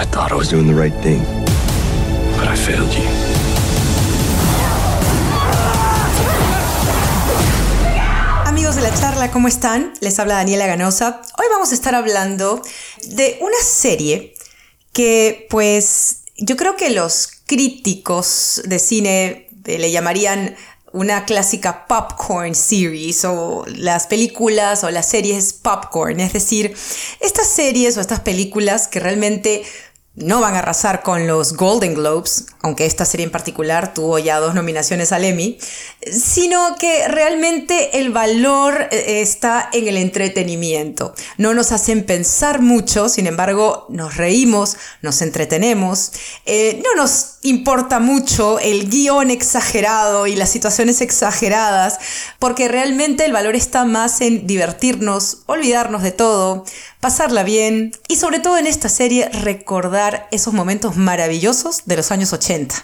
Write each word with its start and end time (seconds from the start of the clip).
I 0.00 0.04
thought 0.04 0.30
I 0.30 0.36
was 0.36 0.48
doing 0.48 0.68
the 0.68 0.80
right 0.80 0.94
thing, 1.02 1.20
but 2.36 2.46
I 2.46 2.54
failed 2.54 2.88
you. 2.94 3.02
Amigos 8.46 8.76
de 8.76 8.82
la 8.82 8.94
charla, 8.94 9.32
¿cómo 9.32 9.48
están? 9.48 9.94
Les 10.00 10.20
habla 10.20 10.34
Daniela 10.34 10.68
Ganosa. 10.68 11.20
Hoy 11.36 11.46
vamos 11.50 11.72
a 11.72 11.74
estar 11.74 11.96
hablando 11.96 12.62
de 13.08 13.38
una 13.40 13.60
serie 13.60 14.34
que 14.92 15.48
pues 15.50 16.22
yo 16.36 16.56
creo 16.56 16.76
que 16.76 16.90
los 16.90 17.30
críticos 17.46 18.62
de 18.66 18.78
cine 18.78 19.48
eh, 19.64 19.78
le 19.80 19.90
llamarían 19.90 20.54
una 20.92 21.24
clásica 21.24 21.86
popcorn 21.86 22.54
series 22.54 23.24
o 23.24 23.64
las 23.66 24.06
películas 24.06 24.84
o 24.84 24.90
las 24.90 25.08
series 25.08 25.52
popcorn, 25.52 26.20
es 26.20 26.32
decir, 26.32 26.74
estas 27.20 27.46
series 27.46 27.96
o 27.96 28.00
estas 28.00 28.20
películas 28.20 28.88
que 28.88 29.00
realmente 29.00 29.64
no 30.20 30.40
van 30.40 30.54
a 30.54 30.58
arrasar 30.58 31.02
con 31.02 31.26
los 31.26 31.54
Golden 31.54 31.94
Globes, 31.94 32.46
aunque 32.60 32.86
esta 32.86 33.04
serie 33.04 33.24
en 33.24 33.30
particular 33.30 33.94
tuvo 33.94 34.18
ya 34.18 34.40
dos 34.40 34.54
nominaciones 34.54 35.12
al 35.12 35.24
Emmy, 35.24 35.58
sino 36.10 36.76
que 36.76 37.06
realmente 37.08 37.98
el 37.98 38.10
valor 38.10 38.88
eh, 38.90 39.20
está 39.20 39.68
en 39.72 39.88
el 39.88 39.96
entretenimiento. 39.96 41.14
No 41.36 41.54
nos 41.54 41.72
hacen 41.72 42.04
pensar 42.04 42.60
mucho, 42.60 43.08
sin 43.08 43.26
embargo, 43.26 43.86
nos 43.88 44.16
reímos, 44.16 44.76
nos 45.02 45.22
entretenemos, 45.22 46.12
eh, 46.46 46.82
no 46.84 47.00
nos 47.00 47.38
importa 47.42 48.00
mucho 48.00 48.58
el 48.58 48.88
guion 48.88 49.30
exagerado 49.30 50.26
y 50.26 50.34
las 50.34 50.50
situaciones 50.50 51.00
exageradas, 51.00 51.98
porque 52.38 52.68
realmente 52.68 53.24
el 53.24 53.32
valor 53.32 53.54
está 53.54 53.84
más 53.84 54.20
en 54.20 54.46
divertirnos, 54.46 55.38
olvidarnos 55.46 56.02
de 56.02 56.12
todo, 56.12 56.64
pasarla 57.00 57.42
bien 57.44 57.92
y 58.08 58.16
sobre 58.16 58.40
todo 58.40 58.58
en 58.58 58.66
esta 58.66 58.88
serie 58.88 59.28
recordar 59.28 60.28
esos 60.30 60.54
momentos 60.54 60.96
maravillosos 60.96 61.82
de 61.86 61.96
los 61.96 62.10
años 62.10 62.32
80. 62.32 62.74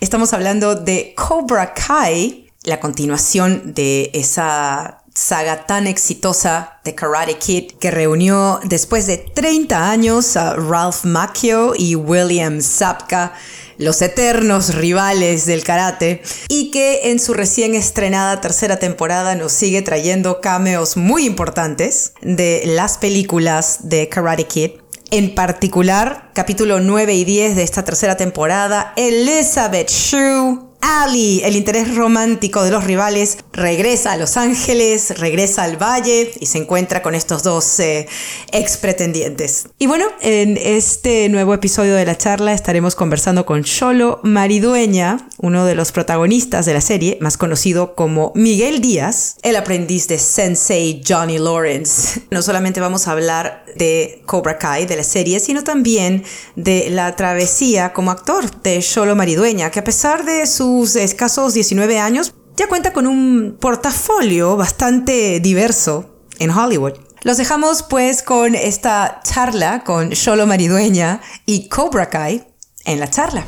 Estamos 0.00 0.32
hablando 0.32 0.74
de 0.74 1.14
Cobra 1.14 1.74
Kai, 1.74 2.50
la 2.64 2.80
continuación 2.80 3.74
de 3.74 4.10
esa 4.14 5.01
saga 5.14 5.66
tan 5.66 5.86
exitosa 5.86 6.80
de 6.84 6.94
Karate 6.94 7.38
Kid 7.38 7.72
que 7.78 7.90
reunió 7.90 8.60
después 8.64 9.06
de 9.06 9.18
30 9.18 9.90
años 9.90 10.36
a 10.36 10.54
Ralph 10.54 11.04
Macchio 11.04 11.74
y 11.76 11.94
William 11.94 12.60
Sapka 12.60 13.34
los 13.78 14.00
eternos 14.00 14.74
rivales 14.74 15.46
del 15.46 15.64
karate, 15.64 16.22
y 16.48 16.70
que 16.70 17.10
en 17.10 17.18
su 17.18 17.34
recién 17.34 17.74
estrenada 17.74 18.40
tercera 18.40 18.78
temporada 18.78 19.34
nos 19.34 19.52
sigue 19.52 19.82
trayendo 19.82 20.40
cameos 20.40 20.96
muy 20.96 21.26
importantes 21.26 22.12
de 22.22 22.62
las 22.66 22.98
películas 22.98 23.88
de 23.88 24.08
Karate 24.08 24.44
Kid. 24.44 24.70
En 25.10 25.34
particular, 25.34 26.30
capítulo 26.32 26.80
9 26.80 27.14
y 27.14 27.24
10 27.24 27.56
de 27.56 27.62
esta 27.62 27.84
tercera 27.84 28.16
temporada, 28.16 28.94
Elizabeth 28.96 29.90
Shue 29.90 30.71
Ali, 30.82 31.40
el 31.44 31.54
interés 31.54 31.94
romántico 31.94 32.64
de 32.64 32.72
los 32.72 32.82
rivales, 32.82 33.38
regresa 33.52 34.12
a 34.12 34.16
Los 34.16 34.36
Ángeles, 34.36 35.16
regresa 35.16 35.62
al 35.62 35.80
Valle 35.80 36.32
y 36.40 36.46
se 36.46 36.58
encuentra 36.58 37.02
con 37.02 37.14
estos 37.14 37.44
dos 37.44 37.78
eh, 37.78 38.08
ex 38.50 38.78
pretendientes. 38.78 39.68
Y 39.78 39.86
bueno, 39.86 40.06
en 40.20 40.58
este 40.60 41.28
nuevo 41.28 41.54
episodio 41.54 41.94
de 41.94 42.04
la 42.04 42.18
charla 42.18 42.52
estaremos 42.52 42.96
conversando 42.96 43.46
con 43.46 43.62
Cholo 43.62 44.18
Maridueña, 44.24 45.28
uno 45.38 45.64
de 45.66 45.76
los 45.76 45.92
protagonistas 45.92 46.66
de 46.66 46.74
la 46.74 46.80
serie, 46.80 47.16
más 47.20 47.36
conocido 47.36 47.94
como 47.94 48.32
Miguel 48.34 48.80
Díaz, 48.80 49.36
el 49.42 49.54
aprendiz 49.54 50.08
de 50.08 50.18
Sensei 50.18 51.00
Johnny 51.06 51.38
Lawrence. 51.38 52.22
No 52.32 52.42
solamente 52.42 52.80
vamos 52.80 53.06
a 53.06 53.12
hablar 53.12 53.64
de 53.76 54.22
Cobra 54.26 54.58
Kai, 54.58 54.86
de 54.86 54.96
la 54.96 55.04
serie, 55.04 55.38
sino 55.38 55.62
también 55.62 56.24
de 56.56 56.90
la 56.90 57.14
travesía 57.14 57.92
como 57.92 58.10
actor 58.10 58.50
de 58.62 58.80
Cholo 58.80 59.14
Maridueña, 59.14 59.70
que 59.70 59.78
a 59.78 59.84
pesar 59.84 60.24
de 60.24 60.46
su 60.46 60.71
escasos 60.80 61.54
19 61.54 61.98
años, 61.98 62.34
ya 62.56 62.66
cuenta 62.66 62.92
con 62.92 63.06
un 63.06 63.56
portafolio 63.60 64.56
bastante 64.56 65.40
diverso 65.40 66.10
en 66.38 66.50
Hollywood. 66.50 66.94
Los 67.22 67.36
dejamos 67.36 67.82
pues 67.82 68.22
con 68.22 68.54
esta 68.54 69.20
charla 69.22 69.84
con 69.84 70.10
Sholo 70.10 70.46
Maridueña 70.46 71.20
y 71.46 71.68
Cobra 71.68 72.08
Kai 72.08 72.46
en 72.84 73.00
la 73.00 73.08
charla. 73.08 73.44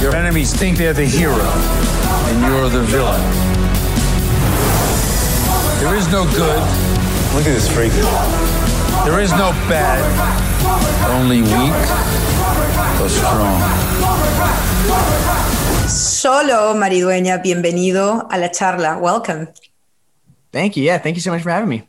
Your 0.00 0.14
enemies 0.14 0.52
think 0.54 0.78
they're 0.78 0.94
the 0.94 1.06
hero, 1.06 1.34
and 2.28 2.40
you're 2.46 2.70
the 2.70 2.82
villain. 2.90 3.20
There 5.80 5.96
is 5.96 6.08
no 6.10 6.24
good. 6.24 6.62
Look 7.34 7.46
at 7.46 7.54
this 7.54 7.68
freak. 7.68 7.92
There 9.04 9.20
is 9.20 9.32
no 9.32 9.52
bad. 9.68 10.00
Only 11.10 11.42
weak 11.42 11.74
or 13.04 13.08
strong. 13.10 13.60
Xolo 15.86 16.74
Maridueña, 16.74 17.42
bienvenido 17.42 18.26
a 18.30 18.38
la 18.38 18.48
charla. 18.48 18.98
Welcome. 18.98 19.48
Thank 20.52 20.76
you. 20.76 20.84
Yeah, 20.84 20.98
thank 20.98 21.16
you 21.16 21.20
so 21.20 21.30
much 21.30 21.42
for 21.42 21.50
having 21.50 21.68
me. 21.68 21.86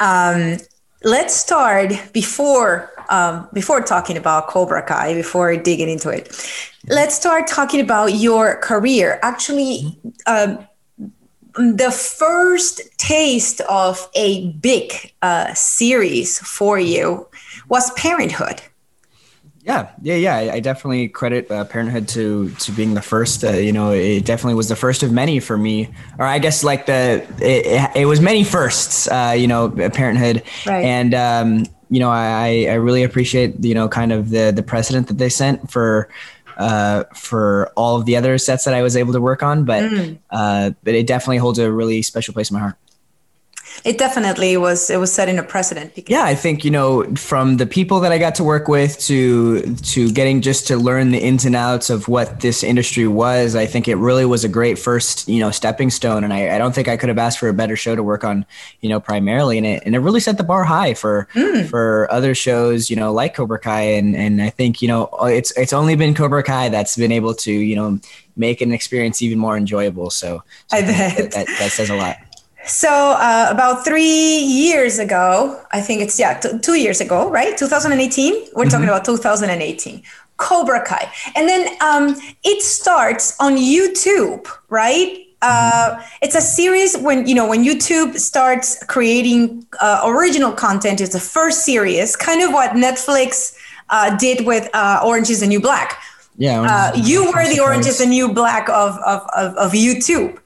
Um, 0.00 0.58
let's 1.02 1.34
start 1.34 1.92
before 2.12 2.90
um, 3.08 3.48
before 3.54 3.80
talking 3.80 4.18
about 4.18 4.48
Cobra 4.48 4.82
Kai, 4.82 5.14
before 5.14 5.56
digging 5.56 5.88
into 5.88 6.10
it. 6.10 6.28
Let's 6.88 7.14
start 7.14 7.46
talking 7.46 7.80
about 7.80 8.14
your 8.14 8.56
career. 8.56 9.18
Actually, 9.22 9.98
um, 10.26 10.58
the 11.54 11.90
first 11.90 12.82
taste 12.98 13.62
of 13.62 14.10
a 14.14 14.50
big 14.60 14.92
uh, 15.22 15.54
series 15.54 16.38
for 16.40 16.78
you 16.78 17.26
was 17.68 17.90
Parenthood. 17.92 18.60
Yeah, 19.62 19.90
yeah, 20.02 20.14
yeah. 20.14 20.34
I, 20.36 20.52
I 20.54 20.60
definitely 20.60 21.08
credit 21.08 21.50
uh, 21.50 21.64
Parenthood 21.64 22.08
to 22.08 22.50
to 22.50 22.72
being 22.72 22.94
the 22.94 23.02
first. 23.02 23.44
Uh, 23.44 23.50
you 23.50 23.72
know, 23.72 23.90
it 23.92 24.24
definitely 24.24 24.54
was 24.54 24.68
the 24.68 24.76
first 24.76 25.02
of 25.02 25.12
many 25.12 25.40
for 25.40 25.58
me, 25.58 25.88
or 26.18 26.24
I 26.24 26.38
guess 26.38 26.64
like 26.64 26.86
the 26.86 27.26
it, 27.40 27.90
it 27.94 28.06
was 28.06 28.20
many 28.20 28.44
firsts. 28.44 29.08
Uh, 29.08 29.34
you 29.36 29.46
know, 29.46 29.68
Parenthood, 29.68 30.42
Right. 30.66 30.84
and 30.84 31.12
um, 31.14 31.66
you 31.90 32.00
know, 32.00 32.08
I 32.10 32.66
I 32.70 32.74
really 32.74 33.02
appreciate 33.02 33.62
you 33.62 33.74
know 33.74 33.88
kind 33.88 34.12
of 34.12 34.30
the 34.30 34.52
the 34.54 34.62
precedent 34.62 35.08
that 35.08 35.18
they 35.18 35.28
sent 35.28 35.70
for. 35.70 36.08
Uh, 36.56 37.04
for 37.14 37.70
all 37.76 37.94
of 37.94 38.04
the 38.04 38.16
other 38.16 38.36
sets 38.36 38.64
that 38.64 38.74
I 38.74 38.82
was 38.82 38.96
able 38.96 39.12
to 39.12 39.20
work 39.20 39.44
on, 39.44 39.64
but 39.64 39.84
uh, 40.30 40.72
but 40.82 40.92
it 40.94 41.06
definitely 41.06 41.36
holds 41.36 41.60
a 41.60 41.70
really 41.70 42.02
special 42.02 42.34
place 42.34 42.50
in 42.50 42.54
my 42.54 42.60
heart. 42.60 42.74
It 43.84 43.98
definitely 43.98 44.56
was. 44.56 44.90
It 44.90 44.98
was 44.98 45.12
setting 45.12 45.38
a 45.38 45.42
precedent. 45.42 45.94
Because 45.94 46.12
yeah 46.12 46.24
i 46.24 46.34
think 46.34 46.64
you 46.64 46.70
know 46.70 47.04
from 47.14 47.56
the 47.56 47.66
people 47.66 48.00
that 48.00 48.12
i 48.12 48.18
got 48.18 48.34
to 48.36 48.44
work 48.44 48.68
with 48.68 48.98
to 49.00 49.74
to 49.76 50.10
getting 50.12 50.40
just 50.40 50.66
to 50.68 50.76
learn 50.76 51.10
the 51.10 51.18
ins 51.18 51.44
and 51.44 51.56
outs 51.56 51.90
of 51.90 52.08
what 52.08 52.40
this 52.40 52.62
industry 52.62 53.06
was 53.06 53.54
i 53.54 53.66
think 53.66 53.88
it 53.88 53.96
really 53.96 54.24
was 54.24 54.44
a 54.44 54.48
great 54.48 54.78
first 54.78 55.28
you 55.28 55.40
know 55.40 55.50
stepping 55.50 55.90
stone 55.90 56.24
and 56.24 56.32
i, 56.32 56.54
I 56.54 56.58
don't 56.58 56.74
think 56.74 56.88
i 56.88 56.96
could 56.96 57.08
have 57.08 57.18
asked 57.18 57.38
for 57.38 57.48
a 57.48 57.54
better 57.54 57.76
show 57.76 57.94
to 57.96 58.02
work 58.02 58.24
on 58.24 58.44
you 58.80 58.88
know 58.88 59.00
primarily 59.00 59.58
and 59.58 59.66
it, 59.66 59.82
and 59.84 59.94
it 59.94 59.98
really 59.98 60.20
set 60.20 60.38
the 60.38 60.44
bar 60.44 60.64
high 60.64 60.94
for 60.94 61.28
mm. 61.34 61.68
for 61.68 62.08
other 62.10 62.34
shows 62.34 62.90
you 62.90 62.96
know 62.96 63.12
like 63.12 63.34
cobra 63.34 63.58
kai 63.58 63.82
and 63.82 64.16
and 64.16 64.42
i 64.42 64.50
think 64.50 64.82
you 64.82 64.88
know 64.88 65.08
it's 65.22 65.50
it's 65.56 65.72
only 65.72 65.96
been 65.96 66.14
cobra 66.14 66.42
kai 66.42 66.68
that's 66.68 66.96
been 66.96 67.12
able 67.12 67.34
to 67.34 67.52
you 67.52 67.76
know 67.76 67.98
make 68.36 68.60
an 68.60 68.72
experience 68.72 69.20
even 69.20 69.36
more 69.36 69.56
enjoyable 69.56 70.10
so, 70.10 70.42
so 70.68 70.76
I 70.76 70.82
bet. 70.82 71.16
that, 71.16 71.30
that, 71.32 71.46
that 71.58 71.70
says 71.72 71.90
a 71.90 71.96
lot 71.96 72.16
So 72.68 72.88
uh, 72.90 73.48
about 73.50 73.84
three 73.84 74.38
years 74.38 74.98
ago, 74.98 75.58
I 75.72 75.80
think 75.80 76.02
it's 76.02 76.18
yeah, 76.18 76.38
t- 76.38 76.58
two 76.58 76.74
years 76.74 77.00
ago, 77.00 77.30
right? 77.30 77.56
2018. 77.56 78.48
We're 78.54 78.66
talking 78.66 78.84
about 78.88 79.04
2018. 79.04 80.02
Cobra 80.36 80.84
Kai, 80.84 81.10
and 81.34 81.48
then 81.48 81.76
um, 81.82 82.14
it 82.44 82.62
starts 82.62 83.36
on 83.40 83.56
YouTube, 83.56 84.46
right? 84.68 85.24
Uh, 85.42 86.00
it's 86.22 86.34
a 86.34 86.40
series 86.40 86.96
when 86.98 87.26
you 87.26 87.34
know 87.34 87.48
when 87.48 87.64
YouTube 87.64 88.16
starts 88.18 88.82
creating 88.84 89.66
uh, 89.80 90.02
original 90.04 90.52
content. 90.52 91.00
It's 91.00 91.12
the 91.12 91.20
first 91.20 91.64
series, 91.64 92.14
kind 92.14 92.42
of 92.42 92.52
what 92.52 92.72
Netflix 92.72 93.56
uh, 93.90 94.16
did 94.16 94.46
with 94.46 94.68
uh, 94.74 95.00
Orange 95.04 95.30
Is 95.30 95.40
the 95.40 95.46
New 95.46 95.60
Black. 95.60 96.00
yeah 96.36 96.60
Uh, 96.60 96.92
you 96.94 97.32
were 97.32 97.48
the. 97.48 97.60
Orange 97.60 97.86
is 97.86 97.98
the 97.98 98.06
New 98.06 98.32
Black 98.32 98.68
of, 98.68 98.96
of, 98.98 99.22
of, 99.36 99.54
of 99.56 99.72
YouTube. 99.72 100.38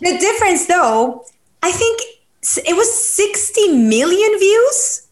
The 0.00 0.16
difference, 0.18 0.66
though, 0.66 1.26
I 1.62 1.72
think 1.72 2.00
it 2.42 2.76
was 2.76 2.92
60 2.92 3.68
million 3.76 4.38
views. 4.38 5.06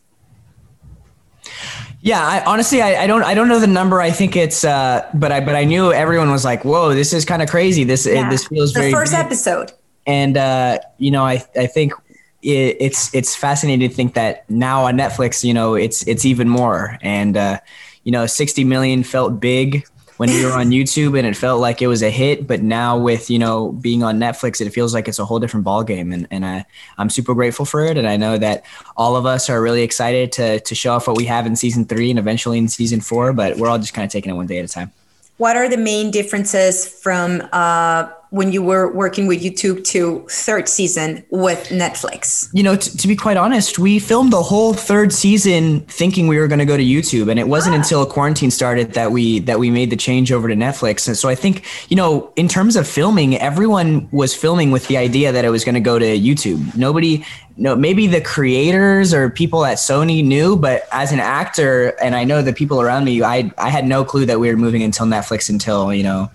Yeah, 2.00 2.24
I, 2.24 2.44
honestly, 2.44 2.80
I, 2.80 3.02
I 3.02 3.06
don't, 3.06 3.24
I 3.24 3.34
don't 3.34 3.48
know 3.48 3.58
the 3.58 3.66
number. 3.66 4.00
I 4.00 4.10
think 4.10 4.36
it's, 4.36 4.64
uh, 4.64 5.08
but 5.14 5.32
I, 5.32 5.40
but 5.40 5.56
I 5.56 5.64
knew 5.64 5.92
everyone 5.92 6.30
was 6.30 6.44
like, 6.44 6.64
"Whoa, 6.64 6.94
this 6.94 7.12
is 7.12 7.24
kind 7.24 7.42
of 7.42 7.50
crazy. 7.50 7.82
This, 7.84 8.06
it, 8.06 8.14
Yeah. 8.14 8.30
this 8.30 8.46
feels 8.46 8.72
the 8.72 8.80
very." 8.80 8.92
first 8.92 9.12
big." 9.12 9.20
episode. 9.20 9.72
and 10.06 10.36
uh, 10.36 10.78
you 10.98 11.10
know, 11.10 11.24
I, 11.24 11.44
I 11.56 11.66
think 11.66 11.92
it, 12.40 12.76
it's, 12.78 13.12
it's 13.12 13.34
fascinating 13.34 13.88
to 13.88 13.94
think 13.94 14.14
that 14.14 14.48
now 14.48 14.84
on 14.84 14.96
Netflix, 14.96 15.42
you 15.42 15.52
know, 15.52 15.74
it's, 15.74 16.06
it's 16.06 16.24
even 16.24 16.48
more, 16.48 16.96
and 17.02 17.36
uh, 17.36 17.58
you 18.04 18.12
know, 18.12 18.26
sixty 18.26 18.62
million 18.62 19.02
felt 19.02 19.40
big. 19.40 19.84
When 20.18 20.30
we 20.30 20.44
were 20.44 20.52
on 20.52 20.70
YouTube 20.70 21.16
and 21.16 21.26
it 21.26 21.36
felt 21.36 21.60
like 21.60 21.80
it 21.80 21.86
was 21.86 22.02
a 22.02 22.10
hit, 22.10 22.46
but 22.46 22.60
now 22.60 22.98
with 22.98 23.30
you 23.30 23.38
know 23.38 23.72
being 23.72 24.02
on 24.02 24.18
Netflix, 24.18 24.60
it 24.60 24.70
feels 24.70 24.92
like 24.92 25.08
it's 25.08 25.18
a 25.18 25.24
whole 25.24 25.38
different 25.38 25.64
ballgame, 25.64 26.12
and 26.12 26.28
and 26.30 26.44
I 26.44 26.66
I'm 26.98 27.08
super 27.08 27.34
grateful 27.34 27.64
for 27.64 27.84
it, 27.84 27.96
and 27.96 28.06
I 28.06 28.16
know 28.16 28.36
that 28.36 28.64
all 28.96 29.16
of 29.16 29.24
us 29.26 29.48
are 29.48 29.62
really 29.62 29.82
excited 29.82 30.32
to 30.32 30.60
to 30.60 30.74
show 30.74 30.92
off 30.92 31.06
what 31.06 31.16
we 31.16 31.24
have 31.24 31.46
in 31.46 31.56
season 31.56 31.86
three 31.86 32.10
and 32.10 32.18
eventually 32.18 32.58
in 32.58 32.68
season 32.68 33.00
four, 33.00 33.32
but 33.32 33.56
we're 33.56 33.68
all 33.68 33.78
just 33.78 33.94
kind 33.94 34.04
of 34.04 34.12
taking 34.12 34.30
it 34.30 34.34
one 34.34 34.46
day 34.46 34.58
at 34.58 34.64
a 34.64 34.68
time. 34.68 34.92
What 35.38 35.56
are 35.56 35.68
the 35.68 35.76
main 35.76 36.10
differences 36.10 36.86
from 36.86 37.48
uh, 37.52 38.10
when 38.30 38.52
you 38.52 38.62
were 38.62 38.92
working 38.92 39.26
with 39.26 39.42
YouTube 39.42 39.84
to 39.84 40.26
third 40.28 40.68
season 40.68 41.24
with 41.30 41.68
Netflix? 41.68 42.48
You 42.52 42.62
know, 42.62 42.76
t- 42.76 42.90
to 42.90 43.08
be 43.08 43.16
quite 43.16 43.36
honest, 43.36 43.78
we 43.78 43.98
filmed 43.98 44.32
the 44.32 44.42
whole 44.42 44.74
third 44.74 45.12
season 45.12 45.80
thinking 45.82 46.28
we 46.28 46.38
were 46.38 46.48
going 46.48 46.58
to 46.58 46.64
go 46.64 46.76
to 46.76 46.82
YouTube, 46.82 47.30
and 47.30 47.38
it 47.38 47.48
wasn't 47.48 47.74
ah. 47.74 47.78
until 47.78 48.06
quarantine 48.06 48.50
started 48.50 48.92
that 48.92 49.12
we 49.12 49.40
that 49.40 49.58
we 49.58 49.70
made 49.70 49.90
the 49.90 49.96
change 49.96 50.32
over 50.32 50.48
to 50.48 50.54
Netflix. 50.54 51.06
And 51.06 51.16
so 51.16 51.28
I 51.28 51.34
think 51.34 51.64
you 51.88 51.96
know, 51.96 52.32
in 52.36 52.48
terms 52.48 52.76
of 52.76 52.86
filming, 52.86 53.36
everyone 53.38 54.08
was 54.12 54.34
filming 54.34 54.70
with 54.70 54.88
the 54.88 54.96
idea 54.96 55.32
that 55.32 55.44
it 55.44 55.50
was 55.50 55.64
going 55.64 55.74
to 55.74 55.80
go 55.80 55.98
to 55.98 56.18
YouTube. 56.18 56.76
Nobody 56.76 57.24
no, 57.58 57.74
maybe 57.74 58.06
the 58.06 58.20
creators 58.20 59.12
or 59.12 59.28
people 59.28 59.64
at 59.64 59.78
Sony 59.78 60.24
knew, 60.24 60.56
but 60.56 60.86
as 60.92 61.10
an 61.10 61.18
actor, 61.18 61.88
and 62.00 62.14
I 62.14 62.22
know 62.22 62.40
the 62.40 62.52
people 62.52 62.80
around 62.80 63.04
me, 63.04 63.22
I 63.22 63.52
I 63.58 63.68
had 63.68 63.84
no 63.84 64.04
clue 64.04 64.26
that 64.26 64.38
we 64.38 64.48
were 64.48 64.56
moving 64.56 64.82
until 64.82 65.06
Netflix 65.06 65.50
until 65.50 65.92
you 65.92 66.04
know, 66.04 66.30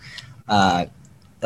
uh, 0.49 0.85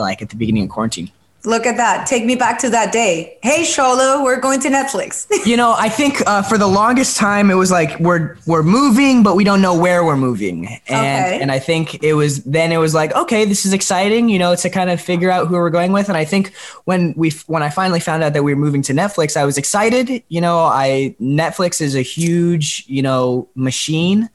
like 0.01 0.21
at 0.21 0.29
the 0.29 0.35
beginning 0.35 0.63
of 0.63 0.69
quarantine. 0.69 1.11
Look 1.47 1.65
at 1.65 1.77
that. 1.77 2.07
Take 2.07 2.25
me 2.25 2.35
back 2.35 2.59
to 2.59 2.69
that 2.71 2.91
day. 2.91 3.38
Hey, 3.41 3.61
Xolo, 3.61 4.21
we're 4.21 4.39
going 4.39 4.59
to 4.59 4.67
Netflix. 4.67 5.27
you 5.45 5.55
know, 5.55 5.73
I 5.77 5.88
think 5.88 6.21
uh, 6.27 6.41
for 6.41 6.57
the 6.57 6.67
longest 6.67 7.15
time 7.15 7.49
it 7.49 7.53
was 7.53 7.71
like 7.71 7.97
we're 8.01 8.35
we're 8.47 8.63
moving, 8.63 9.23
but 9.23 9.38
we 9.38 9.45
don't 9.45 9.61
know 9.61 9.77
where 9.77 10.03
we're 10.03 10.17
moving. 10.17 10.67
And 10.88 11.25
okay. 11.25 11.39
and 11.41 11.49
I 11.49 11.59
think 11.59 12.03
it 12.03 12.15
was 12.15 12.44
then 12.44 12.73
it 12.73 12.77
was 12.77 12.94
like, 12.94 13.15
okay, 13.15 13.45
this 13.45 13.65
is 13.65 13.71
exciting, 13.71 14.27
you 14.27 14.39
know, 14.39 14.55
to 14.55 14.69
kind 14.69 14.89
of 14.89 14.99
figure 14.99 15.31
out 15.31 15.47
who 15.47 15.53
we're 15.53 15.69
going 15.69 15.94
with. 15.94 16.09
And 16.09 16.17
I 16.17 16.25
think 16.25 16.53
when 16.83 17.13
we 17.15 17.31
when 17.45 17.63
I 17.63 17.69
finally 17.69 18.01
found 18.01 18.23
out 18.23 18.33
that 18.33 18.44
we 18.44 18.53
were 18.53 18.59
moving 18.59 18.81
to 18.81 18.94
Netflix, 18.94 19.38
I 19.38 19.45
was 19.45 19.57
excited. 19.57 20.23
You 20.27 20.41
know, 20.41 20.59
I 20.59 21.15
Netflix 21.21 21.79
is 21.79 21.95
a 21.95 22.01
huge, 22.01 22.83
you 22.88 23.01
know, 23.01 23.47
machine. 23.55 24.29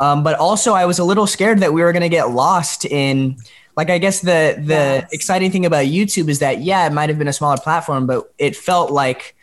Um, 0.00 0.22
but 0.22 0.38
also 0.38 0.74
I 0.74 0.84
was 0.84 0.98
a 0.98 1.04
little 1.04 1.26
scared 1.26 1.60
that 1.60 1.72
we 1.72 1.82
were 1.82 1.92
going 1.92 2.02
to 2.02 2.08
get 2.08 2.30
lost 2.30 2.84
in 2.84 3.38
like 3.78 3.90
I 3.90 3.98
guess 3.98 4.22
the 4.22 4.56
the 4.58 4.74
yes. 4.74 5.12
exciting 5.12 5.52
thing 5.52 5.64
about 5.64 5.86
YouTube 5.86 6.28
is 6.28 6.40
that 6.40 6.62
yeah, 6.62 6.84
it 6.84 6.92
might 6.92 7.10
have 7.10 7.16
been 7.16 7.28
a 7.28 7.32
smaller 7.32 7.58
platform, 7.58 8.08
but 8.08 8.34
it 8.36 8.56
felt 8.56 8.90
like 8.90 9.36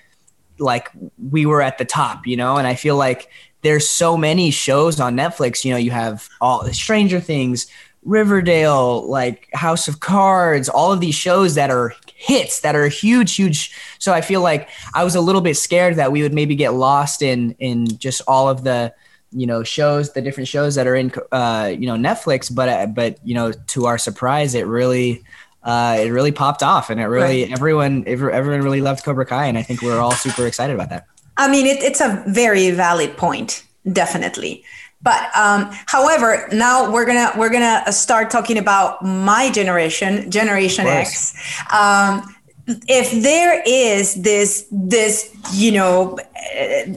like 0.60 0.90
we 1.32 1.46
were 1.46 1.62
at 1.62 1.78
the 1.78 1.86
top, 1.86 2.28
you 2.28 2.36
know. 2.36 2.58
And 2.58 2.68
I 2.68 2.76
feel 2.76 2.98
like 2.98 3.30
there's 3.62 3.88
so 3.88 4.18
many 4.18 4.52
shows 4.52 5.00
on 5.00 5.16
Netflix. 5.16 5.64
You 5.64 5.72
know, 5.72 5.78
you 5.78 5.92
have 5.92 6.28
all 6.42 6.66
Stranger 6.74 7.22
Things, 7.22 7.68
Riverdale, 8.04 9.10
like 9.10 9.48
House 9.54 9.88
of 9.88 10.02
Cards, 10.02 10.68
all 10.68 10.92
of 10.92 11.00
these 11.00 11.16
shows 11.16 11.56
that 11.56 11.72
are 11.72 11.94
hits 12.14 12.60
that 12.60 12.76
are 12.76 12.90
huge, 12.90 13.38
huge. 13.38 13.74
So 14.00 14.12
I 14.12 14.20
feel 14.20 14.42
like 14.42 14.68
I 14.94 15.06
was 15.06 15.16
a 15.16 15.22
little 15.22 15.40
bit 15.40 15.56
scared 15.56 15.96
that 15.96 16.12
we 16.12 16.22
would 16.24 16.34
maybe 16.34 16.56
get 16.56 16.74
lost 16.74 17.22
in 17.22 17.56
in 17.60 17.88
just 17.98 18.22
all 18.28 18.50
of 18.50 18.66
the 18.66 18.94
you 19.36 19.46
know 19.46 19.64
shows 19.64 20.14
the 20.14 20.22
different 20.22 20.48
shows 20.48 20.76
that 20.76 20.88
are 20.88 20.96
in 20.96 21.12
uh, 21.32 21.74
you 21.78 21.86
know 21.86 21.96
Netflix, 21.96 22.54
but 22.54 22.70
uh, 22.70 22.86
but 22.88 23.20
you 23.24 23.36
know 23.36 23.52
to 23.52 23.86
our 23.86 23.98
surprise, 23.98 24.56
it 24.56 24.66
really 24.66 25.24
uh, 25.64 25.98
it 26.00 26.10
really 26.10 26.32
popped 26.32 26.64
off, 26.64 26.90
and 26.90 27.00
it 27.02 27.06
really 27.06 27.44
right. 27.44 27.52
everyone 27.52 28.04
everyone 28.08 28.62
really 28.62 28.82
loved 28.82 29.04
Cobra 29.04 29.26
Kai, 29.26 29.46
and 29.48 29.58
I 29.58 29.62
think 29.62 29.82
we're 29.82 30.00
all 30.00 30.12
super 30.14 30.48
excited 30.48 30.74
about 30.74 30.90
that. 30.90 31.08
I 31.38 31.50
mean, 31.50 31.66
it, 31.66 31.84
it's 31.84 32.02
a 32.02 32.24
very 32.28 32.72
valid 32.72 33.18
point, 33.18 33.64
definitely. 33.92 34.64
But 35.02 35.36
um, 35.36 35.70
however, 35.86 36.48
now 36.52 36.92
we're 36.92 37.06
gonna 37.06 37.32
we're 37.38 37.50
gonna 37.50 37.92
start 37.92 38.30
talking 38.30 38.58
about 38.58 39.04
my 39.04 39.52
generation, 39.52 40.32
Generation 40.32 40.88
X. 40.88 41.36
Um, 41.72 42.35
if 42.68 43.22
there 43.22 43.62
is 43.66 44.16
this 44.16 44.68
this 44.72 45.36
you 45.54 45.72
know 45.72 46.18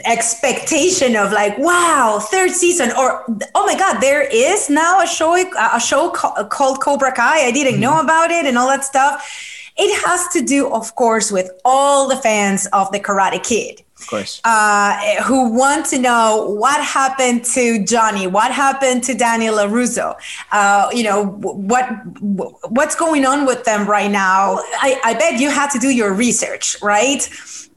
expectation 0.05 1.15
of 1.15 1.31
like 1.31 1.59
wow 1.59 2.19
third 2.31 2.51
season 2.51 2.91
or 2.97 3.25
oh 3.55 3.67
my 3.67 3.77
god 3.79 4.01
there 4.01 4.23
is 4.23 4.71
now 4.71 5.03
a 5.03 5.07
show 5.07 5.37
a 5.37 5.81
show 5.81 6.11
called 6.11 6.81
cobra 6.81 7.13
kai. 7.13 7.47
I 7.47 7.51
didn't 7.53 7.75
mm-hmm. 7.75 7.83
know 7.83 8.01
about 8.01 8.31
it 8.31 8.47
and 8.47 8.57
all 8.57 8.69
that 8.69 8.85
stuff. 8.85 9.29
It 9.77 10.07
has 10.07 10.27
to 10.29 10.43
do 10.43 10.73
of 10.73 10.95
course 10.95 11.31
with 11.31 11.51
all 11.65 12.09
the 12.09 12.17
fans 12.17 12.67
of 12.73 12.91
the 12.91 13.01
karate 13.01 13.43
kid 13.43 13.83
of 14.01 14.07
course. 14.07 14.41
Uh, 14.45 15.23
who 15.23 15.51
want 15.53 15.87
to 15.87 15.99
know 15.99 16.55
what 16.59 16.83
happened 16.83 17.45
to 17.45 17.85
Johnny, 17.85 18.27
what 18.27 18.53
happened 18.53 19.03
to 19.05 19.15
Daniel 19.15 19.57
LaRusso, 19.57 20.17
uh, 20.53 20.89
you 20.93 21.03
know, 21.03 21.27
what 21.27 21.89
what's 22.21 22.95
going 22.95 23.25
on 23.25 23.47
with 23.47 23.65
them 23.65 23.89
right 23.89 24.11
now. 24.11 24.59
I, 24.81 25.01
I 25.05 25.15
bet 25.15 25.41
you 25.41 25.51
had 25.51 25.71
to 25.71 25.79
do 25.79 25.89
your 25.89 26.13
research, 26.13 26.77
right? 26.83 27.29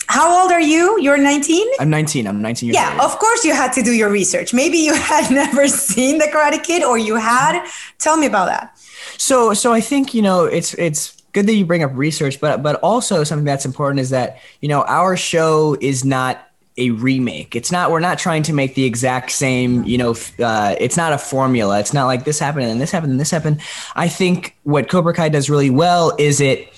How 0.07 0.41
old 0.41 0.51
are 0.51 0.61
you? 0.61 0.99
You're 0.99 1.17
19? 1.17 1.67
I'm 1.79 1.89
19. 1.89 2.27
I'm 2.27 2.41
19 2.41 2.67
years 2.67 2.75
yeah, 2.75 2.91
old. 2.93 3.01
of 3.01 3.17
course 3.17 3.45
you 3.45 3.53
had 3.53 3.71
to 3.73 3.81
do 3.81 3.93
your 3.93 4.09
research. 4.09 4.53
Maybe 4.53 4.77
you 4.77 4.93
had 5.13 5.31
never 5.31 5.67
seen 5.67 6.17
The 6.17 6.25
Karate 6.25 6.61
Kid 6.61 6.83
or 6.83 6.97
you 6.97 7.15
had. 7.15 7.65
Tell 7.97 8.17
me 8.17 8.25
about 8.27 8.47
that. 8.47 8.77
So 9.17 9.53
so 9.53 9.73
I 9.73 9.81
think, 9.81 10.13
you 10.13 10.21
know, 10.21 10.45
it's 10.45 10.73
it's 10.75 11.20
good 11.33 11.47
that 11.47 11.53
you 11.53 11.65
bring 11.65 11.83
up 11.83 11.91
research, 11.93 12.39
but 12.39 12.61
but 12.63 12.75
also 12.77 13.23
something 13.23 13.45
that's 13.45 13.65
important 13.65 13.99
is 13.99 14.09
that 14.09 14.39
you 14.61 14.69
know 14.69 14.83
our 14.83 15.15
show 15.17 15.77
is 15.81 16.05
not 16.05 16.47
a 16.77 16.91
remake. 16.91 17.55
It's 17.55 17.71
not. 17.71 17.91
We're 17.91 17.99
not 17.99 18.17
trying 18.17 18.43
to 18.43 18.53
make 18.53 18.75
the 18.75 18.85
exact 18.85 19.31
same. 19.31 19.83
You 19.83 19.97
know, 19.97 20.15
uh, 20.39 20.75
it's 20.79 20.97
not 20.97 21.13
a 21.13 21.17
formula. 21.17 21.79
It's 21.79 21.93
not 21.93 22.05
like 22.05 22.23
this 22.23 22.39
happened 22.39 22.65
and 22.65 22.79
this 22.79 22.91
happened 22.91 23.11
and 23.11 23.19
this 23.19 23.31
happened. 23.31 23.61
I 23.95 24.07
think 24.07 24.55
what 24.63 24.89
Cobra 24.89 25.13
Kai 25.13 25.29
does 25.29 25.49
really 25.49 25.69
well 25.69 26.13
is 26.17 26.39
it 26.39 26.69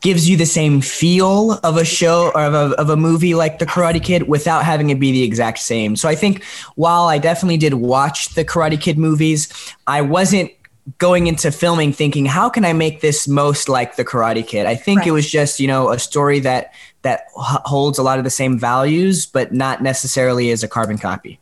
gives 0.00 0.28
you 0.28 0.36
the 0.36 0.46
same 0.46 0.80
feel 0.80 1.52
of 1.62 1.76
a 1.76 1.84
show 1.84 2.32
or 2.34 2.40
of 2.40 2.54
a, 2.54 2.74
of 2.80 2.90
a 2.90 2.96
movie 2.96 3.34
like 3.34 3.60
The 3.60 3.66
Karate 3.66 4.02
Kid 4.02 4.24
without 4.28 4.64
having 4.64 4.90
it 4.90 4.98
be 4.98 5.12
the 5.12 5.22
exact 5.22 5.60
same. 5.60 5.94
So 5.94 6.08
I 6.08 6.16
think 6.16 6.42
while 6.74 7.04
I 7.04 7.18
definitely 7.18 7.56
did 7.56 7.74
watch 7.74 8.30
the 8.30 8.44
Karate 8.44 8.80
Kid 8.80 8.98
movies, 8.98 9.48
I 9.86 10.02
wasn't 10.02 10.50
going 10.98 11.28
into 11.28 11.52
filming 11.52 11.92
thinking 11.92 12.26
how 12.26 12.48
can 12.48 12.64
i 12.64 12.72
make 12.72 13.00
this 13.00 13.28
most 13.28 13.68
like 13.68 13.94
the 13.96 14.04
karate 14.04 14.46
kid 14.46 14.66
i 14.66 14.74
think 14.74 15.00
right. 15.00 15.08
it 15.08 15.12
was 15.12 15.30
just 15.30 15.60
you 15.60 15.68
know 15.68 15.90
a 15.90 15.98
story 15.98 16.40
that 16.40 16.72
that 17.02 17.26
holds 17.34 17.98
a 17.98 18.02
lot 18.02 18.18
of 18.18 18.24
the 18.24 18.30
same 18.30 18.58
values 18.58 19.24
but 19.24 19.52
not 19.52 19.80
necessarily 19.80 20.50
as 20.50 20.64
a 20.64 20.68
carbon 20.68 20.98
copy 20.98 21.38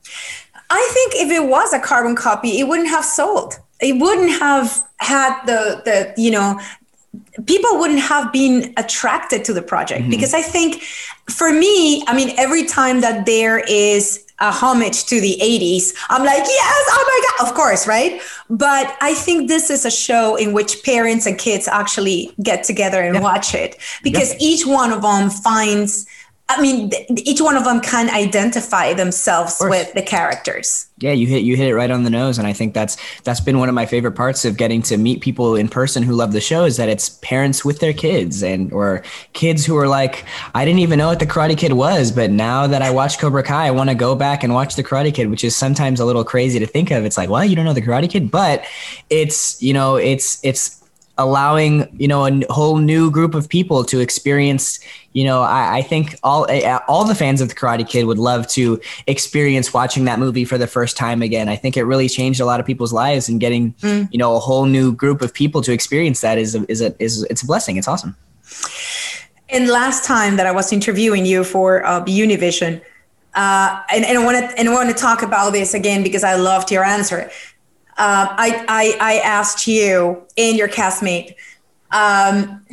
i 0.69 0.91
think 0.93 1.15
if 1.15 1.31
it 1.31 1.49
was 1.49 1.73
a 1.73 1.81
carbon 1.81 2.15
copy 2.15 2.59
it 2.59 2.69
wouldn't 2.69 2.89
have 2.89 3.05
sold 3.05 3.59
it 3.81 3.99
wouldn't 3.99 4.31
have 4.31 4.87
had 4.99 5.43
the 5.47 5.81
the 5.87 6.23
you 6.23 6.31
know 6.31 6.61
people 7.47 7.79
wouldn't 7.79 8.01
have 8.01 8.31
been 8.33 8.73
attracted 8.77 9.45
to 9.45 9.55
the 9.55 9.63
project 9.63 10.03
mm-hmm. 10.03 10.11
because 10.11 10.35
i 10.35 10.43
think 10.43 10.83
for 11.31 11.51
me 11.51 12.05
i 12.07 12.15
mean 12.15 12.35
every 12.39 12.65
time 12.65 13.01
that 13.01 13.25
there 13.25 13.59
is 13.61 14.27
a 14.41 14.51
homage 14.51 15.05
to 15.07 15.21
the 15.21 15.39
80s, 15.43 15.95
I'm 16.09 16.25
like, 16.25 16.43
yes, 16.45 16.85
oh 16.89 17.05
my 17.07 17.45
God, 17.45 17.49
of 17.49 17.55
course, 17.55 17.87
right? 17.87 18.21
But 18.49 18.97
I 19.01 19.15
think 19.15 19.49
this 19.49 19.71
is 19.71 19.85
a 19.85 19.91
show 19.91 20.37
in 20.37 20.53
which 20.53 20.83
parents 20.83 21.27
and 21.27 21.39
kids 21.39 21.69
actually 21.69 22.33
get 22.43 22.65
together 22.65 23.03
and 23.03 23.17
yeah. 23.17 23.21
watch 23.21 23.55
it 23.55 23.77
because 24.03 24.33
yeah. 24.33 24.39
each 24.41 24.67
one 24.67 24.93
of 24.93 25.03
them 25.03 25.31
finds 25.31 26.07
I 26.51 26.61
mean, 26.61 26.91
each 27.17 27.41
one 27.41 27.57
of 27.57 27.65
them 27.65 27.81
can 27.81 28.11
identify 28.11 28.93
themselves 28.93 29.59
with 29.61 29.93
the 29.95 30.03
characters. 30.03 30.89
Yeah, 30.99 31.13
you 31.13 31.29
hit 31.29 31.45
you 31.45 31.57
hit 31.57 31.69
it 31.69 31.77
right 31.77 31.91
on 31.91 32.03
the 32.03 32.11
nose, 32.11 32.39
and 32.39 32.47
I 32.47 32.53
think 32.53 32.75
that's 32.75 32.97
that's 33.23 33.41
been 33.41 33.59
one 33.59 33.69
of 33.69 33.75
my 33.75 33.87
favorite 33.87 34.13
parts 34.13 34.45
of 34.45 34.57
getting 34.57 34.83
to 34.83 34.97
meet 34.97 35.21
people 35.21 35.55
in 35.55 35.69
person 35.69 36.03
who 36.03 36.13
love 36.13 36.33
the 36.33 36.41
show 36.41 36.65
is 36.65 36.77
that 36.77 36.89
it's 36.89 37.11
parents 37.23 37.65
with 37.65 37.79
their 37.79 37.93
kids 37.93 38.43
and 38.43 38.73
or 38.73 39.03
kids 39.33 39.65
who 39.65 39.77
are 39.77 39.87
like, 39.87 40.25
I 40.55 40.65
didn't 40.65 40.81
even 40.81 40.99
know 40.99 41.07
what 41.07 41.21
the 41.21 41.27
Karate 41.27 41.57
Kid 41.57 41.75
was, 41.75 42.11
but 42.11 42.31
now 42.31 42.67
that 42.67 42.83
I 42.83 42.91
watch 42.91 43.19
Cobra 43.19 43.45
Kai, 43.45 43.69
I 43.69 43.71
want 43.71 43.89
to 43.89 43.95
go 43.95 44.17
back 44.17 44.43
and 44.43 44.53
watch 44.53 44.75
the 44.75 44.83
Karate 44.83 45.15
Kid, 45.15 45.31
which 45.31 45.45
is 45.45 45.55
sometimes 45.55 46.01
a 46.01 46.05
little 46.05 46.25
crazy 46.25 46.59
to 46.59 46.67
think 46.67 46.91
of. 46.91 47.05
It's 47.05 47.17
like, 47.17 47.31
well, 47.31 47.45
you 47.45 47.55
don't 47.55 47.65
know 47.65 47.73
the 47.73 47.83
Karate 47.83 48.11
Kid, 48.11 48.31
but 48.31 48.65
it's 49.09 49.63
you 49.63 49.73
know, 49.73 49.97
it's 49.97 50.45
it's 50.45 50.81
allowing 51.21 51.87
you 52.01 52.09
know 52.09 52.27
a 52.27 52.53
whole 52.53 52.79
new 52.79 53.11
group 53.11 53.35
of 53.35 53.49
people 53.49 53.85
to 53.85 54.01
experience 54.01 54.81
you 55.13 55.23
know 55.23 55.43
I, 55.43 55.79
I, 55.79 55.83
think 55.83 56.17
all 56.23 56.47
all 56.89 57.05
the 57.05 57.15
fans 57.15 57.41
of 57.43 57.51
the 57.51 57.55
karate 57.55 57.87
kid 57.87 58.05
would 58.07 58.19
love 58.19 58.47
to 58.49 58.81
experience 59.07 59.75
watching 59.75 60.07
that 60.07 60.19
movie 60.19 60.47
for 60.47 60.57
the 60.57 60.67
first 60.67 60.97
time 60.97 61.21
again. 61.21 61.49
I 61.49 61.57
think 61.57 61.77
it 61.77 61.85
really 61.85 62.09
changed 62.09 62.41
a 62.41 62.47
lot 62.47 62.59
of 62.59 62.65
people's 62.65 62.93
lives 62.93 63.29
and 63.29 63.39
getting 63.39 63.75
mm. 63.75 64.09
you 64.11 64.19
know 64.19 64.35
a 64.35 64.41
whole 64.41 64.65
new 64.65 64.93
group 64.93 65.21
of 65.21 65.35
people 65.35 65.61
to 65.63 65.73
experience 65.73 66.23
that 66.23 66.39
is 66.39 66.55
a, 66.55 66.65
is 66.71 66.81
a, 66.81 66.95
is 66.99 67.23
it's 67.25 67.43
a 67.43 67.47
blessing. 67.47 67.77
It's 67.77 67.89
awesome. 67.89 68.17
And 69.51 69.69
last 69.69 70.05
time 70.05 70.37
that 70.37 70.47
i 70.47 70.53
was 70.53 70.73
interviewing 70.73 71.27
you 71.27 71.45
for 71.45 71.85
uh, 71.85 72.05
univision 72.05 72.81
uh, 73.35 73.81
and, 73.93 74.05
and 74.05 74.19
I 74.19 74.25
want 74.25 74.39
to 74.39 74.59
and 74.59 74.69
I 74.69 74.73
want 74.73 74.89
to 74.89 74.95
talk 74.95 75.23
about 75.23 75.53
this 75.53 75.73
again 75.73 76.03
because 76.03 76.25
I 76.25 76.35
loved 76.35 76.73
your 76.73 76.85
answer 76.85 77.31
uh, 78.01 78.35
I, 78.39 78.65
I, 78.67 78.97
I 78.99 79.19
asked 79.19 79.67
you 79.67 80.23
and 80.39 80.57
your 80.57 80.69
castmate. 80.69 81.35
Um, 81.93 82.65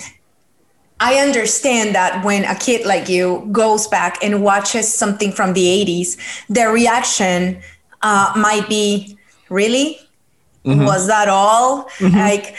I 1.01 1.15
understand 1.15 1.93
that 1.95 2.23
when 2.23 2.45
a 2.45 2.55
kid 2.55 2.85
like 2.85 3.09
you 3.09 3.47
goes 3.51 3.87
back 3.87 4.23
and 4.23 4.41
watches 4.41 4.91
something 4.91 5.33
from 5.33 5.51
the 5.51 5.65
80s, 5.65 6.17
their 6.47 6.71
reaction 6.71 7.61
uh, 8.01 8.31
might 8.37 8.69
be, 8.69 9.17
really? 9.49 9.99
Was 10.85 11.07
that 11.07 11.27
all? 11.27 11.89
Like, 12.17 12.55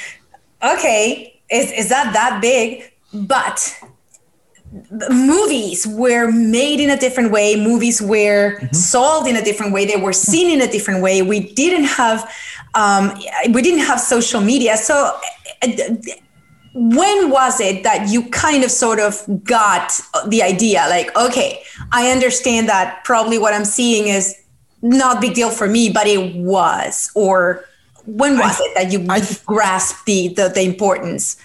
okay, 0.63 1.41
is, 1.51 1.73
is 1.73 1.89
that 1.89 2.13
that 2.13 2.41
big? 2.43 2.93
But 3.15 3.75
movies 5.11 5.87
were 5.87 6.31
made 6.31 6.81
in 6.81 6.91
a 6.91 6.97
different 6.97 7.31
way 7.31 7.57
movies 7.57 8.03
were 8.03 8.59
sold 8.73 9.27
in 9.27 9.37
a 9.37 9.43
different 9.43 9.73
way 9.73 9.87
they 9.87 9.97
were 9.97 10.13
seen 10.13 10.51
in 10.51 10.61
a 10.61 10.71
different 10.71 11.03
way. 11.03 11.23
We 11.23 11.41
didn't 11.55 11.85
have 11.85 12.31
um, 12.75 13.13
we 13.51 13.63
didn't 13.63 13.85
have 13.87 14.01
social 14.01 14.41
media. 14.41 14.77
So 14.77 15.17
uh, 15.63 15.69
when 16.75 17.31
was 17.31 17.61
it 17.61 17.83
that 17.83 18.09
you 18.09 18.29
kind 18.29 18.63
of 18.63 18.71
sort 18.71 19.01
of 19.01 19.25
got 19.43 20.01
the 20.29 20.43
idea 20.43 20.87
like 20.89 21.15
okay 21.17 21.61
i 21.91 22.11
understand 22.11 22.69
that 22.69 23.03
probably 23.05 23.37
what 23.39 23.53
i'm 23.53 23.65
seeing 23.65 24.07
is 24.07 24.37
not 24.83 25.21
big 25.21 25.35
deal 25.35 25.51
for 25.51 25.67
me 25.67 25.91
but 25.91 26.07
it 26.07 26.37
was 26.37 27.11
or 27.17 27.65
when 28.07 28.39
was 28.39 28.61
it 28.61 28.75
that 28.75 28.93
you 28.93 29.05
I- 29.09 29.27
grasped 29.45 30.07
the, 30.07 30.29
the 30.29 30.49
the 30.49 30.63
importance 30.63 31.37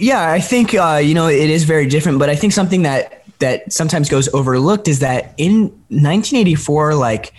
Yeah, 0.00 0.30
I 0.30 0.40
think 0.40 0.74
uh, 0.74 1.00
you 1.02 1.14
know 1.14 1.28
it 1.28 1.50
is 1.50 1.64
very 1.64 1.86
different, 1.86 2.18
but 2.18 2.28
I 2.28 2.36
think 2.36 2.52
something 2.52 2.82
that 2.82 3.22
that 3.38 3.72
sometimes 3.72 4.08
goes 4.08 4.32
overlooked 4.32 4.88
is 4.88 5.00
that 5.00 5.34
in 5.36 5.64
1984, 5.88 6.94
like 6.94 7.32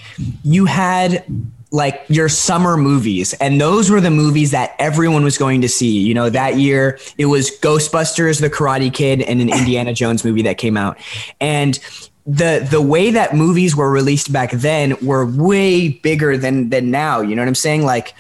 you 0.44 0.66
had 0.66 1.24
like 1.72 2.06
your 2.08 2.30
summer 2.30 2.78
movies, 2.78 3.34
and 3.36 3.60
those 3.60 3.90
were 3.90 4.00
the 4.00 4.12
movies 4.12 4.52
that 4.52 4.76
everyone 4.80 5.24
was 5.24 5.38
going 5.38 5.62
to 5.62 5.70
see. 5.70 6.00
You 6.00 6.14
know, 6.14 6.30
that 6.30 6.58
year 6.58 7.00
it 7.18 7.26
was 7.26 7.52
Ghostbusters, 7.60 8.42
The 8.42 8.50
Karate 8.50 8.94
Kid, 8.94 9.22
and 9.22 9.42
an 9.42 9.50
Indiana 9.50 9.94
Jones 9.94 10.24
movie 10.24 10.44
that 10.44 10.58
came 10.58 10.78
out, 10.78 10.98
and 11.42 11.80
the 12.26 12.68
the 12.70 12.82
way 12.82 13.12
that 13.12 13.36
movies 13.36 13.76
were 13.76 13.90
released 13.90 14.32
back 14.34 14.52
then 14.52 14.96
were 15.06 15.26
way 15.26 15.90
bigger 15.90 16.38
than 16.38 16.70
than 16.70 16.92
now. 16.92 17.22
You 17.22 17.36
know 17.36 17.42
what 17.42 17.48
I'm 17.48 17.56
saying? 17.56 17.86
Like 17.86 18.14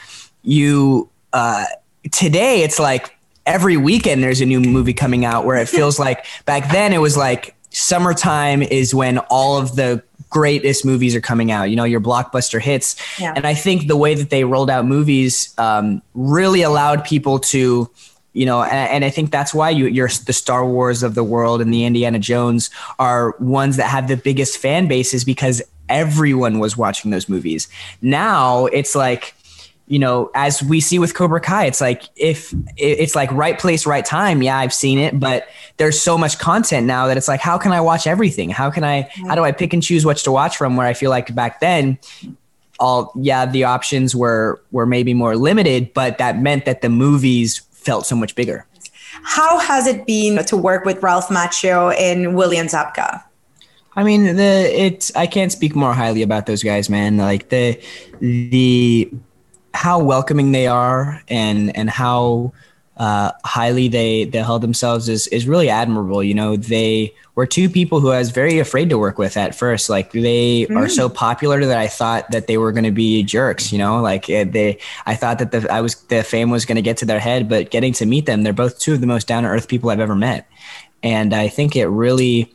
you 0.43 1.09
uh, 1.33 1.65
today, 2.11 2.63
it's 2.63 2.79
like 2.79 3.16
every 3.47 3.77
weekend 3.77 4.21
there's 4.21 4.41
a 4.41 4.45
new 4.45 4.59
movie 4.59 4.93
coming 4.93 5.25
out. 5.25 5.45
Where 5.45 5.57
it 5.57 5.67
feels 5.67 5.97
like 5.97 6.25
back 6.45 6.71
then 6.71 6.93
it 6.93 6.99
was 6.99 7.17
like 7.17 7.55
summertime 7.71 8.61
is 8.61 8.93
when 8.93 9.17
all 9.29 9.57
of 9.57 9.75
the 9.75 10.03
greatest 10.29 10.85
movies 10.85 11.15
are 11.15 11.21
coming 11.21 11.51
out. 11.51 11.69
You 11.69 11.75
know, 11.75 11.83
your 11.83 12.01
blockbuster 12.01 12.61
hits. 12.61 12.95
Yeah. 13.19 13.33
And 13.35 13.47
I 13.47 13.53
think 13.53 13.87
the 13.87 13.97
way 13.97 14.13
that 14.13 14.29
they 14.29 14.43
rolled 14.43 14.69
out 14.69 14.85
movies 14.85 15.53
um, 15.57 16.01
really 16.13 16.61
allowed 16.61 17.03
people 17.03 17.39
to 17.39 17.89
you 18.33 18.45
know 18.45 18.61
and, 18.61 18.89
and 18.91 19.05
i 19.05 19.09
think 19.09 19.31
that's 19.31 19.53
why 19.53 19.69
you, 19.69 19.87
you're 19.87 20.09
the 20.25 20.33
star 20.33 20.65
wars 20.65 21.01
of 21.01 21.15
the 21.15 21.23
world 21.23 21.59
and 21.59 21.73
the 21.73 21.85
indiana 21.85 22.19
jones 22.19 22.69
are 22.99 23.35
ones 23.39 23.77
that 23.77 23.89
have 23.89 24.07
the 24.07 24.17
biggest 24.17 24.59
fan 24.59 24.87
bases 24.87 25.25
because 25.25 25.61
everyone 25.89 26.59
was 26.59 26.77
watching 26.77 27.09
those 27.09 27.27
movies 27.27 27.67
now 28.01 28.67
it's 28.67 28.95
like 28.95 29.33
you 29.87 29.97
know 29.97 30.29
as 30.35 30.61
we 30.61 30.79
see 30.79 30.99
with 30.99 31.13
cobra 31.13 31.39
kai 31.39 31.65
it's 31.65 31.81
like 31.81 32.03
if 32.15 32.53
it's 32.75 33.15
like 33.15 33.31
right 33.31 33.57
place 33.57 33.85
right 33.85 34.05
time 34.05 34.41
yeah 34.41 34.57
i've 34.57 34.73
seen 34.73 34.99
it 34.99 35.19
but 35.19 35.47
there's 35.77 35.99
so 35.99 36.17
much 36.17 36.37
content 36.39 36.85
now 36.85 37.07
that 37.07 37.17
it's 37.17 37.27
like 37.27 37.39
how 37.39 37.57
can 37.57 37.71
i 37.71 37.81
watch 37.81 38.05
everything 38.05 38.49
how 38.49 38.69
can 38.69 38.83
i 38.83 39.01
how 39.27 39.35
do 39.35 39.43
i 39.43 39.51
pick 39.51 39.73
and 39.73 39.81
choose 39.81 40.05
what 40.05 40.17
to 40.17 40.31
watch 40.31 40.57
from 40.57 40.75
where 40.75 40.87
i 40.87 40.93
feel 40.93 41.09
like 41.09 41.33
back 41.33 41.59
then 41.59 41.97
all 42.79 43.11
yeah 43.15 43.45
the 43.45 43.63
options 43.63 44.15
were 44.15 44.61
were 44.71 44.85
maybe 44.85 45.13
more 45.13 45.35
limited 45.35 45.93
but 45.93 46.17
that 46.17 46.39
meant 46.39 46.65
that 46.65 46.81
the 46.81 46.89
movies 46.89 47.59
felt 47.71 48.05
so 48.05 48.15
much 48.15 48.35
bigger 48.35 48.65
How 49.23 49.57
has 49.59 49.87
it 49.87 50.05
been 50.05 50.43
to 50.45 50.57
work 50.57 50.85
with 50.85 51.01
Ralph 51.01 51.29
Macchio 51.29 51.95
and 51.97 52.35
William 52.35 52.67
Zabka? 52.67 53.23
I 53.95 54.03
mean, 54.03 54.35
the 54.35 54.43
it's 54.43 55.13
I 55.15 55.25
can't 55.25 55.51
speak 55.51 55.75
more 55.75 55.93
highly 55.93 56.21
about 56.21 56.45
those 56.45 56.61
guys, 56.61 56.87
man. 56.87 57.17
Like 57.17 57.49
the 57.49 57.81
the 58.19 59.11
how 59.77 59.99
welcoming 59.99 60.51
they 60.53 60.65
are 60.65 61.21
and 61.27 61.75
and 61.77 61.87
how 61.87 62.51
uh, 62.97 63.31
highly 63.45 63.87
they 63.87 64.25
they 64.25 64.39
held 64.39 64.63
themselves 64.63 65.07
is 65.07 65.27
is 65.27 65.47
really 65.47 65.69
admirable. 65.69 66.23
You 66.23 66.33
know, 66.33 66.57
they 66.57 67.13
were 67.35 67.45
two 67.45 67.69
people 67.69 67.99
who 67.99 68.09
I 68.09 68.17
was 68.17 68.31
very 68.31 68.57
afraid 68.57 68.89
to 68.89 68.97
work 68.97 69.19
with 69.19 69.37
at 69.37 69.53
first. 69.53 69.87
Like 69.87 70.11
they 70.13 70.65
are 70.75 70.89
so 70.89 71.09
popular 71.09 71.63
that 71.63 71.77
I 71.77 71.87
thought 71.87 72.31
that 72.31 72.47
they 72.47 72.57
were 72.57 72.71
going 72.71 72.85
to 72.85 72.91
be 72.91 73.21
jerks. 73.21 73.71
You 73.71 73.77
know, 73.77 74.01
like 74.01 74.27
eh, 74.31 74.45
they 74.45 74.79
I 75.05 75.13
thought 75.13 75.37
that 75.37 75.51
the 75.51 75.71
I 75.71 75.81
was 75.81 75.93
the 76.05 76.23
fame 76.23 76.49
was 76.49 76.65
going 76.65 76.77
to 76.77 76.81
get 76.81 76.97
to 76.97 77.05
their 77.05 77.19
head, 77.19 77.47
but 77.47 77.69
getting 77.69 77.93
to 77.93 78.07
meet 78.07 78.25
them, 78.25 78.41
they're 78.41 78.53
both 78.53 78.79
two 78.79 78.93
of 78.93 79.01
the 79.01 79.07
most 79.07 79.27
down 79.27 79.43
to 79.43 79.49
earth 79.49 79.67
people 79.67 79.91
I've 79.91 79.99
ever 79.99 80.15
met, 80.15 80.49
and 81.03 81.35
I 81.35 81.49
think 81.49 81.75
it 81.75 81.85
really 81.85 82.51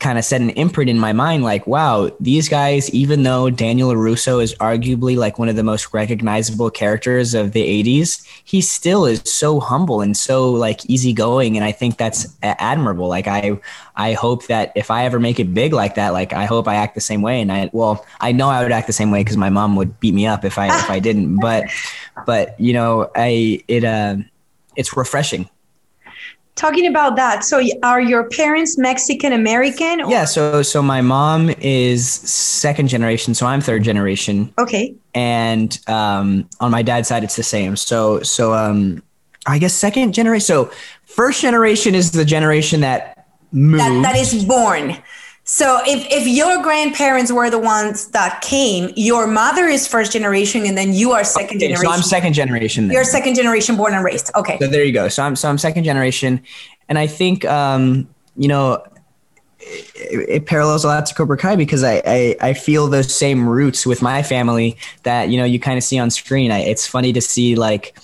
kind 0.00 0.18
of 0.18 0.24
set 0.24 0.40
an 0.40 0.50
imprint 0.50 0.90
in 0.90 0.98
my 0.98 1.12
mind 1.12 1.44
like 1.44 1.66
wow 1.66 2.10
these 2.20 2.48
guys 2.48 2.90
even 2.90 3.22
though 3.22 3.48
daniel 3.48 3.94
russo 3.96 4.38
is 4.38 4.54
arguably 4.56 5.16
like 5.16 5.38
one 5.38 5.48
of 5.48 5.56
the 5.56 5.62
most 5.62 5.94
recognizable 5.94 6.70
characters 6.70 7.32
of 7.32 7.52
the 7.52 7.84
80s 7.84 8.26
he 8.44 8.60
still 8.60 9.06
is 9.06 9.22
so 9.24 9.60
humble 9.60 10.00
and 10.00 10.16
so 10.16 10.50
like 10.50 10.84
easygoing 10.90 11.56
and 11.56 11.64
i 11.64 11.72
think 11.72 11.96
that's 11.96 12.36
admirable. 12.42 13.08
Like 13.08 13.26
i 13.28 13.58
i 13.96 14.12
hope 14.12 14.46
that 14.48 14.72
if 14.74 14.90
i 14.90 15.04
ever 15.04 15.20
make 15.20 15.38
it 15.38 15.54
big 15.54 15.72
like 15.72 15.94
that 15.94 16.12
like 16.12 16.32
i 16.32 16.44
hope 16.44 16.68
i 16.68 16.74
act 16.74 16.94
the 16.94 17.00
same 17.00 17.22
way 17.22 17.40
and 17.40 17.50
i 17.52 17.70
well 17.72 18.04
i 18.20 18.32
know 18.32 18.48
i 18.48 18.62
would 18.62 18.72
act 18.72 18.86
the 18.86 18.92
same 18.92 19.10
way 19.10 19.20
because 19.20 19.36
my 19.36 19.50
mom 19.50 19.76
would 19.76 19.98
beat 20.00 20.14
me 20.14 20.26
up 20.26 20.44
if 20.44 20.58
i 20.58 20.66
if 20.66 20.90
i 20.90 20.98
didn't 20.98 21.36
but 21.36 21.64
but 22.26 22.58
you 22.60 22.72
know 22.72 23.10
i 23.14 23.62
it 23.68 23.84
uh 23.84 24.16
it's 24.76 24.96
refreshing 24.96 25.48
Talking 26.56 26.86
about 26.86 27.16
that, 27.16 27.42
so 27.42 27.60
are 27.82 28.00
your 28.00 28.28
parents 28.30 28.78
Mexican 28.78 29.32
American? 29.32 30.00
or- 30.02 30.10
Yeah, 30.10 30.24
so 30.24 30.62
so 30.62 30.80
my 30.82 31.00
mom 31.00 31.50
is 31.60 32.08
second 32.08 32.86
generation, 32.88 33.34
so 33.34 33.44
I'm 33.44 33.60
third 33.60 33.82
generation, 33.82 34.52
Okay. 34.56 34.94
and 35.14 35.76
um, 35.88 36.48
on 36.60 36.70
my 36.70 36.82
dad's 36.82 37.08
side 37.08 37.24
it's 37.24 37.34
the 37.34 37.42
same. 37.42 37.74
So 37.76 38.22
so 38.22 38.54
um, 38.54 39.02
I 39.46 39.58
guess 39.58 39.74
second 39.74 40.12
generation. 40.14 40.44
So 40.46 40.70
first 41.06 41.42
generation 41.42 41.94
is 41.96 42.12
the 42.12 42.24
generation 42.24 42.82
that 42.82 43.26
moved. 43.50 43.80
That, 43.82 44.02
that 44.14 44.16
is 44.16 44.44
born. 44.44 44.96
So 45.46 45.80
if, 45.86 46.06
if 46.10 46.26
your 46.26 46.62
grandparents 46.62 47.30
were 47.30 47.50
the 47.50 47.58
ones 47.58 48.08
that 48.08 48.40
came, 48.40 48.90
your 48.96 49.26
mother 49.26 49.66
is 49.66 49.86
first 49.86 50.10
generation 50.10 50.64
and 50.64 50.76
then 50.76 50.94
you 50.94 51.12
are 51.12 51.22
second 51.22 51.58
Okay, 51.58 51.68
generation. 51.68 51.84
so 51.84 51.90
I'm 51.90 52.02
second 52.02 52.32
generation. 52.32 52.88
Then. 52.88 52.94
You're 52.94 53.04
second 53.04 53.34
generation 53.34 53.76
born 53.76 53.92
and 53.92 54.02
raised. 54.02 54.30
Okay. 54.34 54.56
So 54.58 54.66
there 54.68 54.84
you 54.84 54.92
go. 54.92 55.08
So 55.08 55.22
I'm 55.22 55.36
so 55.36 55.50
I'm 55.50 55.58
second 55.58 55.84
generation, 55.84 56.42
and 56.88 56.98
I 56.98 57.06
think 57.06 57.44
um, 57.44 58.08
you 58.36 58.48
know 58.48 58.82
it, 59.60 60.28
it 60.28 60.46
parallels 60.46 60.84
a 60.84 60.88
lot 60.88 61.04
to 61.06 61.14
Cobra 61.14 61.36
Kai 61.36 61.56
because 61.56 61.84
I, 61.84 62.02
I 62.06 62.36
I 62.40 62.54
feel 62.54 62.88
those 62.88 63.14
same 63.14 63.46
roots 63.46 63.84
with 63.84 64.00
my 64.00 64.22
family 64.22 64.78
that 65.02 65.28
you 65.28 65.36
know 65.36 65.44
you 65.44 65.60
kind 65.60 65.76
of 65.76 65.84
see 65.84 65.98
on 65.98 66.08
screen. 66.10 66.52
I, 66.52 66.60
it's 66.60 66.86
funny 66.86 67.12
to 67.12 67.20
see 67.20 67.54
like 67.54 67.94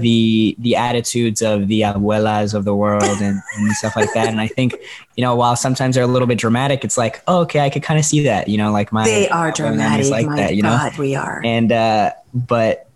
The 0.00 0.56
the 0.58 0.74
attitudes 0.76 1.42
of 1.42 1.68
the 1.68 1.82
abuelas 1.82 2.54
of 2.54 2.64
the 2.64 2.74
world 2.74 3.04
and, 3.04 3.40
and 3.56 3.72
stuff 3.72 3.94
like 3.94 4.12
that. 4.14 4.28
And 4.28 4.40
I 4.40 4.48
think 4.48 4.74
you 5.16 5.22
know 5.22 5.36
while 5.36 5.54
sometimes 5.56 5.94
they're 5.94 6.04
a 6.04 6.08
little 6.08 6.26
bit 6.28 6.38
dramatic, 6.38 6.84
it's 6.84 6.98
like 6.98 7.22
oh, 7.28 7.40
okay, 7.42 7.60
I 7.60 7.70
could 7.70 7.82
kind 7.82 7.98
of 7.98 8.04
see 8.04 8.22
that. 8.24 8.48
You 8.48 8.58
know, 8.58 8.72
like 8.72 8.90
my 8.92 9.04
They 9.04 9.28
are 9.28 9.52
dramatic. 9.52 10.10
like 10.10 10.26
my 10.26 10.36
that. 10.36 10.56
You 10.56 10.62
know, 10.62 10.90
we 10.98 11.14
are. 11.14 11.40
and 11.44 11.70
uh, 11.70 12.10
but 12.34 12.88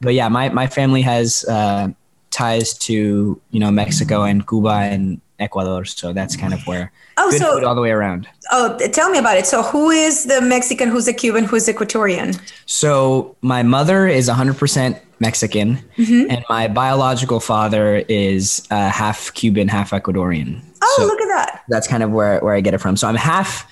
but 0.00 0.14
yeah, 0.14 0.28
my 0.28 0.50
my 0.50 0.66
family 0.66 1.02
has 1.02 1.44
uh, 1.48 1.88
ties 2.30 2.76
to 2.78 3.40
you 3.50 3.60
know 3.60 3.70
Mexico 3.70 4.22
and 4.24 4.46
Cuba 4.46 4.68
and 4.92 5.20
Ecuador, 5.40 5.84
so 5.84 6.12
that's 6.12 6.36
kind 6.36 6.52
of 6.54 6.64
where 6.66 6.92
Oh, 7.16 7.30
good 7.30 7.40
so- 7.40 7.54
food 7.54 7.64
all 7.64 7.74
the 7.74 7.80
way 7.80 7.90
around. 7.90 8.28
Oh, 8.52 8.76
tell 8.92 9.08
me 9.10 9.18
about 9.18 9.36
it. 9.38 9.46
So 9.46 9.62
who 9.62 9.90
is 9.90 10.24
the 10.24 10.40
Mexican, 10.40 10.88
who's 10.88 11.06
the 11.06 11.12
Cuban, 11.14 11.44
who's 11.44 11.66
the 11.66 11.72
Ecuadorian? 11.74 12.38
So 12.66 13.36
my 13.40 13.62
mother 13.62 14.06
is 14.06 14.28
100% 14.28 15.00
Mexican, 15.20 15.78
Mm-hmm. 15.96 16.30
and 16.30 16.44
my 16.48 16.68
biological 16.68 17.40
father 17.40 18.04
is 18.08 18.66
uh, 18.70 18.90
half 18.90 19.32
Cuban, 19.34 19.68
half 19.68 19.90
Ecuadorian. 19.90 20.60
Oh, 20.82 20.94
so 20.98 21.06
look 21.06 21.20
at 21.20 21.28
that. 21.28 21.62
that's 21.68 21.86
kind 21.88 22.02
of 22.02 22.10
where 22.10 22.40
where 22.40 22.54
I 22.54 22.60
get 22.60 22.74
it 22.74 22.78
from. 22.78 22.96
So 22.96 23.08
I'm 23.08 23.14
half 23.14 23.66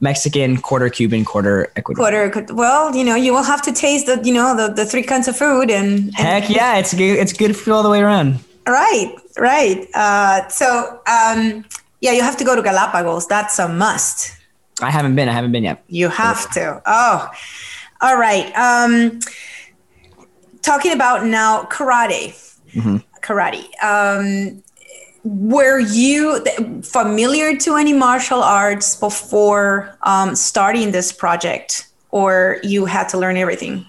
Mexican, 0.00 0.56
quarter 0.58 0.88
Cuban, 0.90 1.24
quarter 1.24 1.72
Ecuadorian. 1.76 2.32
Quarter, 2.32 2.54
well, 2.54 2.94
you 2.94 3.04
know, 3.04 3.14
you 3.14 3.32
will 3.32 3.42
have 3.44 3.62
to 3.62 3.72
taste 3.72 4.06
the, 4.06 4.20
you 4.22 4.32
know, 4.34 4.54
the, 4.56 4.72
the 4.72 4.84
three 4.84 5.02
kinds 5.02 5.26
of 5.28 5.36
food 5.36 5.70
and, 5.70 6.06
and 6.06 6.14
Heck 6.14 6.50
yeah, 6.50 6.76
it's 6.76 6.92
good. 6.92 7.18
It's 7.18 7.32
good 7.32 7.56
food 7.56 7.72
all 7.72 7.82
the 7.82 7.88
way 7.88 8.00
around. 8.00 8.40
Right, 8.66 9.14
right. 9.38 9.86
Uh, 9.94 10.48
so, 10.48 11.00
um, 11.06 11.64
yeah, 12.00 12.12
you 12.12 12.20
have 12.22 12.36
to 12.36 12.44
go 12.44 12.54
to 12.56 12.62
Galapagos. 12.62 13.26
That's 13.26 13.58
a 13.58 13.68
must. 13.68 14.36
I 14.82 14.90
haven't 14.90 15.14
been. 15.16 15.28
I 15.28 15.32
haven't 15.32 15.52
been 15.52 15.64
yet. 15.64 15.82
You 15.88 16.08
have 16.10 16.50
to. 16.52 16.82
Oh, 16.84 17.30
all 18.02 18.18
right. 18.18 18.52
Um, 18.54 19.20
talking 20.66 20.92
about 20.92 21.24
now 21.24 21.62
karate. 21.64 22.34
Karate. 23.22 23.64
Um, 23.82 24.62
were 25.24 25.78
you 25.78 26.44
familiar 26.82 27.56
to 27.56 27.76
any 27.76 27.92
martial 27.92 28.42
arts 28.42 28.94
before 28.96 29.96
um, 30.02 30.36
starting 30.36 30.92
this 30.92 31.10
project, 31.12 31.88
or 32.10 32.58
you 32.62 32.84
had 32.84 33.08
to 33.08 33.18
learn 33.18 33.36
everything? 33.36 33.84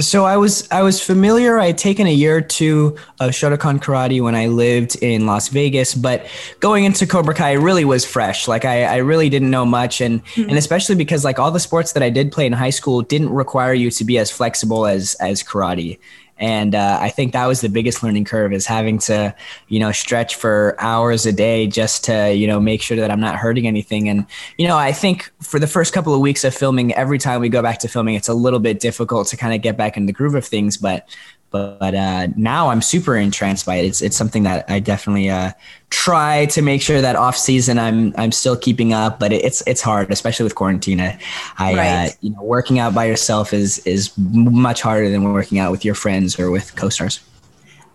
So 0.00 0.24
I 0.24 0.36
was 0.36 0.68
I 0.72 0.82
was 0.82 1.00
familiar. 1.00 1.58
I 1.58 1.66
had 1.66 1.78
taken 1.78 2.08
a 2.08 2.12
year 2.12 2.38
or 2.38 2.40
two 2.40 2.96
of 3.20 3.30
Shotokan 3.30 3.78
karate 3.80 4.20
when 4.20 4.34
I 4.34 4.48
lived 4.48 4.96
in 4.96 5.24
Las 5.24 5.48
Vegas, 5.48 5.94
but 5.94 6.26
going 6.58 6.84
into 6.84 7.06
Cobra 7.06 7.32
Kai 7.32 7.52
really 7.52 7.84
was 7.84 8.04
fresh. 8.04 8.48
Like 8.48 8.64
I, 8.64 8.84
I 8.84 8.96
really 8.96 9.28
didn't 9.28 9.50
know 9.50 9.64
much, 9.64 10.00
and 10.00 10.24
mm-hmm. 10.24 10.48
and 10.48 10.58
especially 10.58 10.96
because 10.96 11.24
like 11.24 11.38
all 11.38 11.52
the 11.52 11.60
sports 11.60 11.92
that 11.92 12.02
I 12.02 12.10
did 12.10 12.32
play 12.32 12.44
in 12.44 12.52
high 12.52 12.70
school 12.70 13.02
didn't 13.02 13.30
require 13.30 13.72
you 13.72 13.90
to 13.92 14.04
be 14.04 14.18
as 14.18 14.32
flexible 14.32 14.84
as 14.86 15.14
as 15.20 15.44
karate 15.44 15.98
and 16.38 16.74
uh, 16.74 16.98
i 17.00 17.08
think 17.08 17.32
that 17.32 17.46
was 17.46 17.60
the 17.60 17.68
biggest 17.68 18.02
learning 18.02 18.24
curve 18.24 18.52
is 18.52 18.66
having 18.66 18.98
to 18.98 19.34
you 19.68 19.78
know 19.78 19.92
stretch 19.92 20.34
for 20.34 20.76
hours 20.78 21.26
a 21.26 21.32
day 21.32 21.66
just 21.66 22.04
to 22.04 22.32
you 22.34 22.46
know 22.46 22.60
make 22.60 22.82
sure 22.82 22.96
that 22.96 23.10
i'm 23.10 23.20
not 23.20 23.36
hurting 23.36 23.66
anything. 23.66 24.08
And 24.08 24.26
you 24.58 24.66
know 24.66 24.76
i 24.76 24.92
think 24.92 25.30
for 25.40 25.58
the 25.58 25.66
first 25.66 25.92
couple 25.92 26.14
of 26.14 26.20
weeks 26.20 26.44
of 26.44 26.54
filming 26.54 26.92
every 26.94 27.18
time 27.18 27.40
we 27.40 27.48
go 27.48 27.62
back 27.62 27.78
to 27.80 27.88
filming 27.88 28.14
it's 28.14 28.28
a 28.28 28.34
little 28.34 28.60
bit 28.60 28.80
difficult 28.80 29.28
to 29.28 29.36
kind 29.36 29.54
of 29.54 29.62
get 29.62 29.76
back 29.76 29.96
in 29.96 30.06
the 30.06 30.12
groove 30.12 30.34
of 30.34 30.44
things. 30.44 30.76
But 30.76 31.08
but 31.50 31.94
uh, 31.94 32.26
now 32.36 32.70
I'm 32.70 32.82
super 32.82 33.16
entranced 33.16 33.64
by 33.64 33.76
it. 33.76 33.84
It's 33.84 34.02
it's 34.02 34.16
something 34.16 34.42
that 34.42 34.64
I 34.68 34.80
definitely 34.80 35.30
uh, 35.30 35.52
try 35.90 36.46
to 36.46 36.62
make 36.62 36.82
sure 36.82 37.00
that 37.00 37.14
off 37.14 37.36
season 37.36 37.78
I'm 37.78 38.12
I'm 38.16 38.32
still 38.32 38.56
keeping 38.56 38.92
up, 38.92 39.20
but 39.20 39.32
it's 39.32 39.62
it's 39.66 39.80
hard, 39.80 40.10
especially 40.10 40.44
with 40.44 40.56
quarantine. 40.56 41.00
I, 41.00 41.18
I 41.58 41.74
right. 41.74 42.08
uh, 42.08 42.12
you 42.20 42.30
know 42.30 42.42
working 42.42 42.80
out 42.80 42.94
by 42.94 43.04
yourself 43.04 43.52
is 43.52 43.78
is 43.86 44.12
much 44.18 44.82
harder 44.82 45.08
than 45.08 45.32
working 45.32 45.58
out 45.60 45.70
with 45.70 45.84
your 45.84 45.94
friends 45.94 46.38
or 46.38 46.50
with 46.50 46.74
co-stars. 46.74 47.20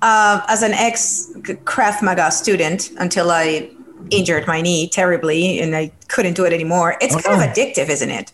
Uh, 0.02 0.42
as 0.48 0.64
an 0.64 0.72
ex 0.72 1.30
Krav 1.66 2.02
Maga 2.02 2.32
student, 2.32 2.92
until 3.00 3.30
I 3.30 3.70
injured 4.10 4.48
my 4.48 4.62
knee 4.62 4.88
terribly 4.88 5.60
and 5.60 5.76
I 5.76 5.92
couldn't 6.08 6.36
do 6.36 6.46
it 6.46 6.54
anymore, 6.54 6.98
it's 7.02 7.14
oh, 7.14 7.20
kind 7.20 7.40
no. 7.40 7.46
of 7.46 7.52
addictive, 7.52 7.90
isn't 7.90 8.10
it? 8.10 8.32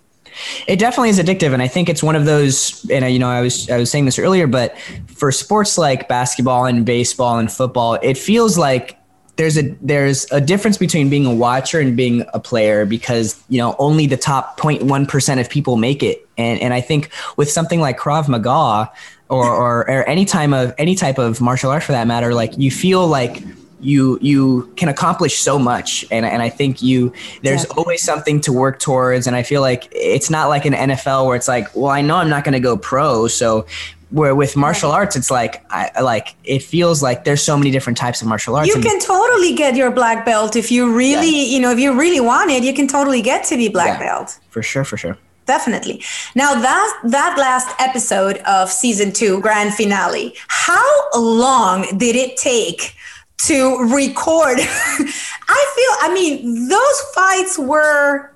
It 0.67 0.79
definitely 0.79 1.09
is 1.09 1.19
addictive, 1.19 1.53
and 1.53 1.61
I 1.61 1.67
think 1.67 1.89
it's 1.89 2.03
one 2.03 2.15
of 2.15 2.25
those. 2.25 2.85
And 2.89 3.05
I, 3.05 3.09
you 3.09 3.19
know, 3.19 3.29
I 3.29 3.41
was 3.41 3.69
I 3.69 3.77
was 3.77 3.91
saying 3.91 4.05
this 4.05 4.19
earlier, 4.19 4.47
but 4.47 4.77
for 5.07 5.31
sports 5.31 5.77
like 5.77 6.07
basketball 6.07 6.65
and 6.65 6.85
baseball 6.85 7.37
and 7.37 7.51
football, 7.51 7.95
it 8.01 8.17
feels 8.17 8.57
like 8.57 8.99
there's 9.37 9.57
a 9.57 9.63
there's 9.81 10.29
a 10.31 10.39
difference 10.39 10.77
between 10.77 11.09
being 11.09 11.25
a 11.25 11.33
watcher 11.33 11.79
and 11.79 11.95
being 11.97 12.25
a 12.33 12.39
player 12.39 12.85
because 12.85 13.41
you 13.49 13.57
know 13.57 13.75
only 13.79 14.07
the 14.07 14.17
top 14.17 14.59
0.1 14.59 15.07
percent 15.07 15.39
of 15.39 15.49
people 15.49 15.77
make 15.77 16.03
it, 16.03 16.27
and 16.37 16.59
and 16.61 16.73
I 16.73 16.81
think 16.81 17.09
with 17.37 17.49
something 17.49 17.79
like 17.79 17.97
Krav 17.97 18.27
Maga 18.27 18.91
or, 19.29 19.47
or 19.47 19.79
or 19.89 20.03
any 20.07 20.25
time 20.25 20.53
of 20.53 20.73
any 20.77 20.95
type 20.95 21.17
of 21.17 21.41
martial 21.41 21.71
art 21.71 21.83
for 21.83 21.91
that 21.91 22.07
matter, 22.07 22.33
like 22.33 22.57
you 22.57 22.71
feel 22.71 23.07
like 23.07 23.43
you 23.85 24.19
you 24.21 24.71
can 24.75 24.89
accomplish 24.89 25.37
so 25.37 25.59
much. 25.59 26.05
And, 26.11 26.25
and 26.25 26.41
i 26.41 26.49
think 26.49 26.81
you 26.81 27.13
there's 27.43 27.65
always 27.65 28.01
something 28.01 28.41
to 28.41 28.53
work 28.53 28.79
towards. 28.79 29.27
And 29.27 29.35
i 29.35 29.43
feel 29.43 29.61
like 29.61 29.87
it's 29.91 30.29
not 30.29 30.49
like 30.49 30.65
an 30.65 30.73
nfl 30.73 31.25
where 31.27 31.35
it's 31.35 31.47
like 31.47 31.75
well 31.75 31.91
i 31.91 32.01
know 32.01 32.17
i'm 32.17 32.29
not 32.29 32.43
going 32.43 32.53
to 32.53 32.59
go 32.59 32.77
pro. 32.77 33.27
So 33.27 33.65
where 34.11 34.35
with 34.35 34.55
martial 34.55 34.91
arts 34.91 35.15
it's 35.15 35.31
like 35.31 35.65
I 35.69 36.01
like 36.01 36.35
it 36.43 36.61
feels 36.61 37.01
like 37.01 37.23
there's 37.23 37.41
so 37.41 37.57
many 37.57 37.71
different 37.71 37.97
types 37.97 38.21
of 38.21 38.27
martial 38.27 38.55
arts 38.55 38.73
you 38.73 38.81
can 38.81 38.99
totally 38.99 39.53
get 39.55 39.75
your 39.75 39.91
black 39.91 40.25
belt 40.25 40.55
if 40.55 40.71
you 40.71 40.95
really 40.95 41.29
yeah. 41.29 41.53
you 41.53 41.59
know 41.59 41.71
if 41.71 41.79
you 41.79 41.97
really 41.97 42.19
want 42.19 42.51
it 42.51 42.63
you 42.63 42.73
can 42.73 42.87
totally 42.87 43.21
get 43.21 43.43
to 43.45 43.57
be 43.57 43.67
black 43.67 43.99
yeah, 43.99 44.07
belt. 44.07 44.39
For 44.49 44.61
sure 44.61 44.83
for 44.83 44.97
sure. 44.97 45.17
Definitely. 45.45 46.03
Now 46.33 46.55
that 46.55 47.01
that 47.03 47.37
last 47.37 47.69
episode 47.79 48.37
of 48.47 48.71
season 48.71 49.11
two 49.11 49.41
grand 49.41 49.73
finale 49.73 50.35
how 50.47 50.87
long 51.15 51.85
did 51.97 52.15
it 52.15 52.37
take 52.37 52.95
to 53.37 53.77
record. 53.93 54.57
I 54.59 55.73
feel, 55.75 56.09
I 56.09 56.11
mean, 56.13 56.67
those 56.67 57.01
fights 57.13 57.59
were, 57.59 58.31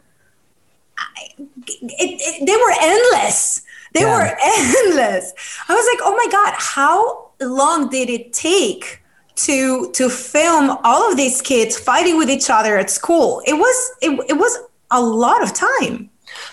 it, 1.37 1.47
it, 1.79 2.45
they 2.45 2.55
were 2.55 2.73
endless. 2.81 3.63
They 3.93 4.01
yeah. 4.01 4.17
were 4.17 4.37
endless. 4.43 5.33
I 5.67 5.73
was 5.73 5.87
like, 5.93 5.99
oh 6.03 6.15
my 6.15 6.31
God, 6.31 6.53
how 6.57 7.31
long 7.39 7.89
did 7.89 8.09
it 8.09 8.33
take? 8.33 9.01
to 9.35 9.89
to 9.91 10.09
film 10.09 10.77
all 10.83 11.09
of 11.09 11.15
these 11.15 11.41
kids 11.41 11.77
fighting 11.79 12.17
with 12.17 12.29
each 12.29 12.49
other 12.49 12.77
at 12.77 12.89
school 12.89 13.41
it 13.47 13.53
was 13.53 13.91
it, 14.01 14.09
it 14.27 14.33
was 14.33 14.57
a 14.91 15.01
lot 15.01 15.41
of 15.41 15.53
time 15.53 16.09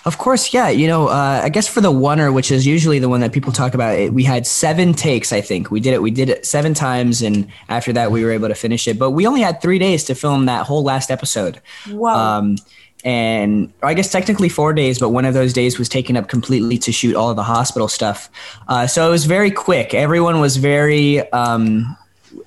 of 0.06 0.18
course, 0.18 0.54
yeah. 0.54 0.68
You 0.68 0.86
know, 0.86 1.08
uh, 1.08 1.40
I 1.42 1.48
guess 1.48 1.66
for 1.66 1.80
the 1.80 1.90
oneer, 1.90 2.32
which 2.32 2.52
is 2.52 2.64
usually 2.64 3.00
the 3.00 3.08
one 3.08 3.20
that 3.20 3.32
people 3.32 3.50
talk 3.52 3.74
about, 3.74 3.98
it, 3.98 4.14
we 4.14 4.22
had 4.22 4.46
seven 4.46 4.94
takes. 4.94 5.32
I 5.32 5.40
think 5.40 5.72
we 5.72 5.80
did 5.80 5.94
it. 5.94 6.00
We 6.00 6.12
did 6.12 6.28
it 6.28 6.46
seven 6.46 6.74
times, 6.74 7.22
and 7.22 7.48
after 7.68 7.92
that, 7.92 8.12
we 8.12 8.24
were 8.24 8.30
able 8.30 8.46
to 8.46 8.54
finish 8.54 8.86
it. 8.86 9.00
But 9.00 9.10
we 9.10 9.26
only 9.26 9.40
had 9.40 9.60
three 9.60 9.80
days 9.80 10.04
to 10.04 10.14
film 10.14 10.46
that 10.46 10.64
whole 10.64 10.84
last 10.84 11.10
episode. 11.10 11.60
Wow. 11.90 12.38
Um, 12.38 12.56
and 13.04 13.72
I 13.82 13.94
guess 13.94 14.10
technically 14.10 14.48
four 14.48 14.72
days, 14.72 15.00
but 15.00 15.10
one 15.10 15.24
of 15.24 15.34
those 15.34 15.52
days 15.52 15.76
was 15.76 15.88
taken 15.88 16.16
up 16.16 16.28
completely 16.28 16.78
to 16.78 16.92
shoot 16.92 17.16
all 17.16 17.30
of 17.30 17.36
the 17.36 17.42
hospital 17.42 17.88
stuff. 17.88 18.30
Uh, 18.68 18.86
so 18.86 19.08
it 19.08 19.10
was 19.10 19.26
very 19.26 19.50
quick. 19.50 19.92
Everyone 19.92 20.40
was 20.40 20.56
very. 20.56 21.28
Um, 21.32 21.96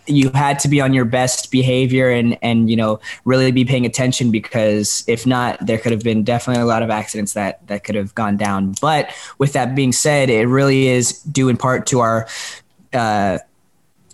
you 0.07 0.29
had 0.31 0.59
to 0.59 0.67
be 0.67 0.81
on 0.81 0.93
your 0.93 1.05
best 1.05 1.51
behavior 1.51 2.09
and 2.09 2.37
and 2.41 2.69
you 2.69 2.75
know 2.75 2.99
really 3.25 3.51
be 3.51 3.65
paying 3.65 3.85
attention 3.85 4.31
because 4.31 5.03
if 5.07 5.25
not 5.25 5.63
there 5.65 5.77
could 5.77 5.91
have 5.91 6.03
been 6.03 6.23
definitely 6.23 6.61
a 6.61 6.65
lot 6.65 6.83
of 6.83 6.89
accidents 6.89 7.33
that 7.33 7.65
that 7.67 7.83
could 7.83 7.95
have 7.95 8.13
gone 8.15 8.37
down 8.37 8.73
but 8.81 9.13
with 9.37 9.53
that 9.53 9.75
being 9.75 9.91
said 9.91 10.29
it 10.29 10.47
really 10.47 10.87
is 10.87 11.21
due 11.23 11.49
in 11.49 11.57
part 11.57 11.85
to 11.85 11.99
our 11.99 12.27
uh 12.93 13.37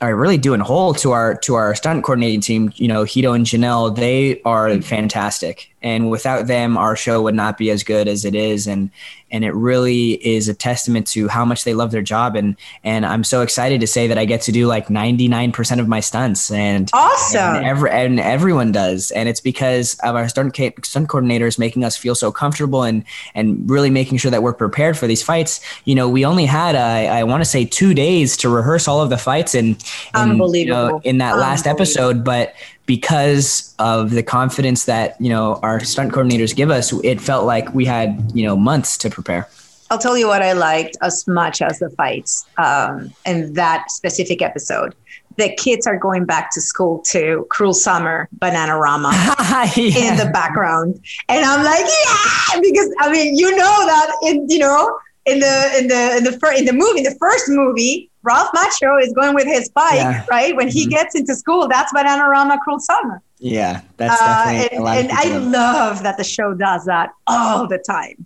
are 0.01 0.15
really 0.15 0.37
doing 0.37 0.59
whole 0.59 0.93
to 0.93 1.11
our 1.11 1.35
to 1.37 1.55
our 1.55 1.73
stunt 1.75 2.03
coordinating 2.03 2.41
team. 2.41 2.71
You 2.75 2.87
know, 2.87 3.03
Hiro 3.03 3.33
and 3.33 3.45
Jahnel, 3.45 3.91
they 3.91 4.41
are 4.43 4.81
fantastic, 4.81 5.73
and 5.85 6.09
without 6.09 6.47
them, 6.47 6.77
our 6.77 6.95
show 6.95 7.21
would 7.21 7.35
not 7.35 7.59
be 7.59 7.69
as 7.69 7.83
good 7.83 8.07
as 8.07 8.25
it 8.25 8.33
is. 8.33 8.65
And 8.65 8.89
and 9.29 9.43
it 9.43 9.53
really 9.53 10.13
is 10.25 10.47
a 10.47 10.53
testament 10.53 11.05
to 11.07 11.27
how 11.27 11.45
much 11.45 11.63
they 11.63 11.75
love 11.75 11.91
their 11.91 12.01
job. 12.01 12.35
And 12.35 12.55
and 12.83 13.05
I'm 13.05 13.23
so 13.23 13.41
excited 13.41 13.81
to 13.81 13.87
say 13.87 14.07
that 14.07 14.17
I 14.17 14.25
get 14.25 14.41
to 14.43 14.51
do 14.51 14.65
like 14.65 14.87
99% 14.87 15.79
of 15.79 15.87
my 15.87 15.99
stunts. 15.99 16.49
And 16.49 16.89
awesome. 16.91 17.57
and, 17.57 17.65
every, 17.65 17.91
and 17.91 18.19
everyone 18.19 18.71
does. 18.71 19.11
And 19.11 19.29
it's 19.29 19.41
because 19.41 19.95
of 20.03 20.15
our 20.15 20.27
stunt 20.27 20.55
stunt 20.83 21.07
coordinators 21.07 21.59
making 21.59 21.83
us 21.83 21.95
feel 21.95 22.15
so 22.15 22.31
comfortable 22.31 22.81
and 22.81 23.03
and 23.35 23.69
really 23.69 23.91
making 23.91 24.17
sure 24.17 24.31
that 24.31 24.41
we're 24.41 24.53
prepared 24.53 24.97
for 24.97 25.05
these 25.05 25.21
fights. 25.21 25.61
You 25.85 25.93
know 25.93 26.09
we 26.09 26.25
only 26.25 26.47
had 26.47 26.75
uh, 26.75 27.13
I 27.13 27.23
want 27.25 27.41
to 27.41 27.49
say 27.49 27.63
2 27.63 27.93
days 27.93 28.37
to 28.37 28.49
rehearse 28.49 28.87
all 28.87 29.01
of 29.01 29.11
the 29.11 29.19
fights 29.19 29.53
and, 29.53 29.75
Unbelievable. 30.15 30.59
You 30.59 30.65
know, 30.89 31.01
in 31.03 31.19
that 31.19 31.37
last 31.37 31.67
episode. 31.67 32.23
But 32.23 32.55
because 32.85 33.73
of 33.79 34.11
the 34.11 34.23
confidence 34.23 34.85
that 34.85 35.19
you 35.19 35.29
know 35.29 35.59
our 35.63 35.83
stunt 35.83 36.13
coordinators 36.13 36.55
give 36.55 36.69
us 36.69 36.93
it 37.03 37.19
felt 37.19 37.45
like 37.45 37.73
we 37.73 37.85
had 37.85 38.31
you 38.33 38.45
know 38.45 38.55
months 38.55 38.97
to 38.97 39.09
prepare. 39.09 39.47
I'll 39.91 39.99
tell 39.99 40.17
you 40.17 40.27
what 40.27 40.41
i 40.41 40.53
liked 40.53 40.97
as 41.01 41.27
much 41.27 41.61
as 41.61 41.79
the 41.79 41.89
fights 41.91 42.45
um, 42.57 43.13
in 43.25 43.53
that 43.53 43.91
specific 43.91 44.41
episode. 44.41 44.95
The 45.37 45.53
kids 45.57 45.85
are 45.85 45.97
going 45.97 46.25
back 46.25 46.49
to 46.51 46.61
school 46.61 46.99
to 47.07 47.45
cruel 47.49 47.73
summer 47.73 48.29
bananarama 48.39 49.11
yeah. 49.75 50.11
in 50.11 50.17
the 50.17 50.29
background. 50.31 50.99
And 51.29 51.45
i'm 51.45 51.63
like 51.63 51.85
yeah! 51.85 52.61
Because 52.61 52.89
i 52.99 53.11
mean 53.11 53.35
you 53.35 53.51
know 53.51 53.85
that 53.85 54.11
in 54.23 54.49
you 54.49 54.59
know 54.59 54.97
in 55.25 55.39
the 55.39 55.75
in 55.77 55.87
the 55.87 56.17
in 56.17 56.23
the 56.23 56.37
fir- 56.39 56.53
in 56.53 56.65
the 56.65 56.73
movie 56.73 57.01
the 57.01 57.15
first 57.19 57.45
movie 57.49 58.09
Ralph 58.25 58.49
Macchio 58.53 59.01
is 59.01 59.13
going 59.13 59.35
with 59.35 59.45
his 59.45 59.69
bike, 59.69 59.95
yeah. 59.95 60.25
right? 60.29 60.55
When 60.55 60.67
he 60.67 60.81
mm-hmm. 60.81 60.89
gets 60.89 61.15
into 61.15 61.35
school, 61.35 61.67
that's 61.67 61.93
Bananarama 61.93 62.59
Cruel 62.59 62.79
Summer. 62.79 63.21
Yeah, 63.37 63.81
that's 63.97 64.19
definitely. 64.19 64.77
Uh, 64.77 64.93
and, 64.93 65.09
and 65.11 65.17
I 65.17 65.37
love 65.37 66.03
that 66.03 66.17
the 66.17 66.23
show 66.23 66.53
does 66.53 66.85
that 66.85 67.11
all 67.27 67.67
the 67.67 67.77
time. 67.77 68.25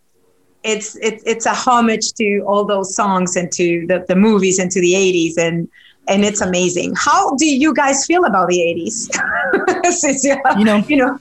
It's 0.64 0.96
it, 0.98 1.22
it's 1.26 1.46
a 1.46 1.54
homage 1.54 2.14
to 2.14 2.40
all 2.48 2.66
those 2.66 2.96
songs 2.96 3.36
and 3.36 3.52
to 3.54 3.86
the, 3.88 4.06
the 4.08 4.16
movies 4.16 4.60
and 4.60 4.72
to 4.72 4.82
the 4.82 4.94
80s 4.94 5.38
and 5.38 5.70
and 6.08 6.26
it's 6.26 6.42
amazing. 6.42 6.94
How 6.98 7.36
do 7.36 7.46
you 7.46 7.74
guys 7.74 8.06
feel 8.06 8.26
about 8.26 8.50
the 8.50 8.58
80s? 8.58 9.92
Since, 9.92 10.24
you 10.24 10.66
know, 10.66 10.78
you 10.88 10.98
know 10.98 11.20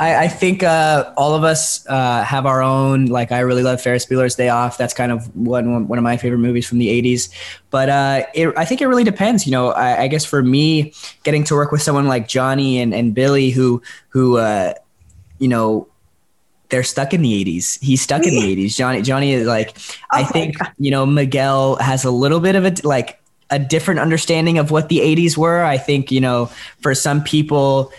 I, 0.00 0.24
I 0.24 0.28
think 0.28 0.62
uh, 0.62 1.12
all 1.14 1.34
of 1.34 1.44
us 1.44 1.86
uh, 1.86 2.24
have 2.24 2.46
our 2.46 2.62
own. 2.62 3.06
Like, 3.06 3.32
I 3.32 3.40
really 3.40 3.62
love 3.62 3.82
Ferris 3.82 4.06
Bueller's 4.06 4.34
Day 4.34 4.48
Off. 4.48 4.78
That's 4.78 4.94
kind 4.94 5.12
of 5.12 5.36
one 5.36 5.86
one 5.88 5.98
of 5.98 6.02
my 6.02 6.16
favorite 6.16 6.38
movies 6.38 6.66
from 6.66 6.78
the 6.78 6.88
'80s. 6.88 7.28
But 7.68 7.90
uh, 7.90 8.22
it, 8.34 8.52
I 8.56 8.64
think 8.64 8.80
it 8.80 8.86
really 8.86 9.04
depends. 9.04 9.46
You 9.46 9.52
know, 9.52 9.68
I, 9.72 10.02
I, 10.02 10.08
guess 10.08 10.24
for 10.24 10.42
me, 10.42 10.94
getting 11.22 11.44
to 11.44 11.54
work 11.54 11.70
with 11.70 11.82
someone 11.82 12.08
like 12.08 12.28
Johnny 12.28 12.80
and, 12.80 12.94
and 12.94 13.14
Billy, 13.14 13.50
who 13.50 13.82
who 14.08 14.38
uh, 14.38 14.72
you 15.38 15.48
know 15.48 15.86
they're 16.70 16.82
stuck 16.82 17.12
in 17.12 17.20
the 17.20 17.44
80s. 17.44 17.78
He's 17.82 18.00
stuck 18.00 18.24
in 18.24 18.30
the 18.30 18.56
80s. 18.56 18.76
Johnny 18.76 19.02
Johnny 19.02 19.34
is 19.34 19.46
like 19.46 19.76
I 20.10 20.24
think, 20.24 20.56
you 20.78 20.90
know, 20.90 21.04
Miguel 21.04 21.76
has 21.76 22.04
a 22.04 22.10
little 22.10 22.40
bit 22.40 22.56
of 22.56 22.64
a 22.64 22.74
like 22.84 23.20
a 23.50 23.58
different 23.58 24.00
understanding 24.00 24.56
of 24.56 24.70
what 24.70 24.88
the 24.88 25.00
80s 25.00 25.36
were. 25.36 25.62
I 25.62 25.76
think, 25.76 26.10
you 26.10 26.20
know, 26.20 26.46
for 26.80 26.94
some 26.94 27.22
people 27.22 27.92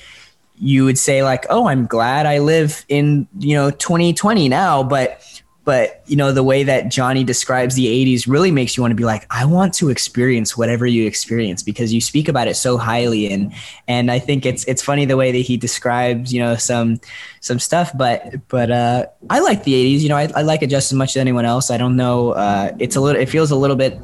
you 0.56 0.86
would 0.86 0.98
say 0.98 1.24
like, 1.24 1.46
"Oh, 1.50 1.68
I'm 1.68 1.86
glad 1.86 2.26
I 2.26 2.40
live 2.40 2.86
in, 2.88 3.28
you 3.40 3.56
know, 3.56 3.72
2020 3.72 4.50
now," 4.50 4.84
but 4.84 5.22
but 5.64 6.02
you 6.08 6.16
know 6.16 6.32
the 6.32 6.44
way 6.44 6.64
that 6.64 6.90
Johnny 6.90 7.24
describes 7.24 7.76
the 7.76 7.86
80s 7.86 8.28
really 8.28 8.52
makes 8.52 8.76
you 8.76 8.82
want 8.82 8.92
to 8.92 8.96
be 8.96 9.04
like 9.04 9.28
I 9.30 9.46
want 9.46 9.74
to 9.76 9.90
experience 9.90 10.58
whatever 10.58 10.88
you 10.88 11.06
experience 11.06 11.62
because 11.62 11.94
you 11.94 12.02
speak 12.02 12.28
about 12.28 12.48
it 12.48 12.56
so 12.56 12.78
highly 12.78 13.32
and 13.32 13.54
and 13.88 14.10
I 14.10 14.18
think 14.18 14.46
it's 14.46 14.64
it's 14.66 14.82
funny 14.82 15.06
the 15.06 15.18
way 15.18 15.32
that 15.32 15.38
he 15.40 15.58
describes 15.58 16.34
you 16.34 16.42
know 16.42 16.56
some 16.56 17.00
some 17.42 17.60
stuff 17.60 17.92
but 17.96 18.48
but 18.48 18.72
uh 18.72 19.06
I 19.30 19.40
like 19.40 19.64
the 19.64 19.74
80s 19.74 20.00
you 20.00 20.10
know 20.10 20.18
I, 20.18 20.32
I 20.36 20.42
like 20.42 20.64
it 20.64 20.68
just 20.68 20.92
as 20.92 20.98
much 20.98 21.12
as 21.12 21.22
anyone 21.22 21.46
else. 21.46 21.70
I 21.70 21.78
don't 21.78 21.96
know 21.96 22.32
uh 22.32 22.72
it's 22.80 22.96
a 22.96 23.02
little 23.02 23.22
it 23.22 23.30
feels 23.30 23.52
a 23.52 23.56
little 23.56 23.76
bit 23.76 24.00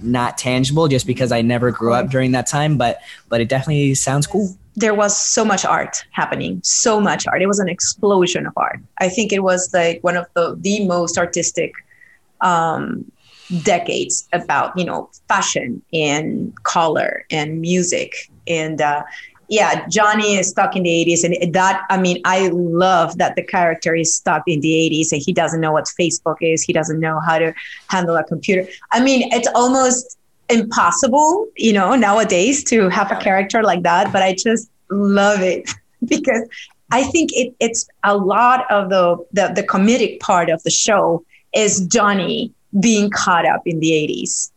not 0.00 0.38
tangible 0.38 0.88
just 0.88 1.06
because 1.06 1.32
I 1.32 1.42
never 1.42 1.70
grew 1.70 1.92
up 1.92 2.10
during 2.10 2.32
that 2.32 2.46
time 2.46 2.76
but 2.76 3.00
but 3.28 3.40
it 3.40 3.48
definitely 3.48 3.94
sounds 3.94 4.26
cool. 4.26 4.56
There 4.76 4.94
was 4.94 5.16
so 5.16 5.44
much 5.44 5.64
art 5.64 6.04
happening 6.12 6.60
so 6.62 7.00
much 7.00 7.26
art. 7.26 7.42
It 7.42 7.46
was 7.46 7.58
an 7.58 7.68
explosion 7.68 8.46
of 8.46 8.52
art. 8.56 8.80
I 8.98 9.08
think 9.08 9.32
it 9.32 9.42
was 9.42 9.72
like 9.74 10.02
one 10.02 10.16
of 10.16 10.26
the 10.34 10.56
the 10.60 10.86
most 10.86 11.18
artistic 11.18 11.72
um, 12.40 13.10
decades 13.62 14.28
about 14.32 14.76
you 14.76 14.84
know 14.84 15.10
fashion 15.28 15.82
and 15.92 16.52
color 16.64 17.24
and 17.30 17.60
music. 17.60 18.12
And 18.46 18.80
uh, 18.80 19.02
yeah 19.48 19.86
johnny 19.88 20.36
is 20.36 20.48
stuck 20.48 20.76
in 20.76 20.82
the 20.82 20.90
80s 20.90 21.24
and 21.24 21.54
that 21.54 21.84
i 21.90 21.98
mean 21.98 22.20
i 22.24 22.48
love 22.48 23.18
that 23.18 23.34
the 23.36 23.42
character 23.42 23.94
is 23.94 24.14
stuck 24.14 24.42
in 24.46 24.60
the 24.60 24.68
80s 24.68 25.12
and 25.12 25.22
he 25.24 25.32
doesn't 25.32 25.60
know 25.60 25.72
what 25.72 25.86
facebook 25.98 26.36
is 26.40 26.62
he 26.62 26.72
doesn't 26.72 27.00
know 27.00 27.20
how 27.20 27.38
to 27.38 27.54
handle 27.88 28.16
a 28.16 28.24
computer 28.24 28.68
i 28.92 29.00
mean 29.00 29.32
it's 29.32 29.48
almost 29.54 30.18
impossible, 30.48 31.48
you 31.56 31.72
know, 31.72 31.94
nowadays 31.94 32.64
to 32.64 32.88
have 32.88 33.12
a 33.12 33.16
character 33.16 33.62
like 33.62 33.82
that. 33.82 34.12
But 34.12 34.22
I 34.22 34.34
just 34.34 34.70
love 34.90 35.40
it 35.40 35.70
because 36.04 36.48
I 36.90 37.04
think 37.04 37.30
it, 37.32 37.54
it's 37.60 37.88
a 38.04 38.16
lot 38.16 38.70
of 38.70 38.88
the, 38.88 39.16
the 39.32 39.52
the 39.54 39.62
comedic 39.62 40.20
part 40.20 40.48
of 40.48 40.62
the 40.62 40.70
show 40.70 41.24
is 41.54 41.86
Johnny 41.86 42.52
being 42.80 43.10
caught 43.10 43.46
up 43.46 43.62
in 43.66 43.80
the 43.80 43.90
80s. 43.90 44.50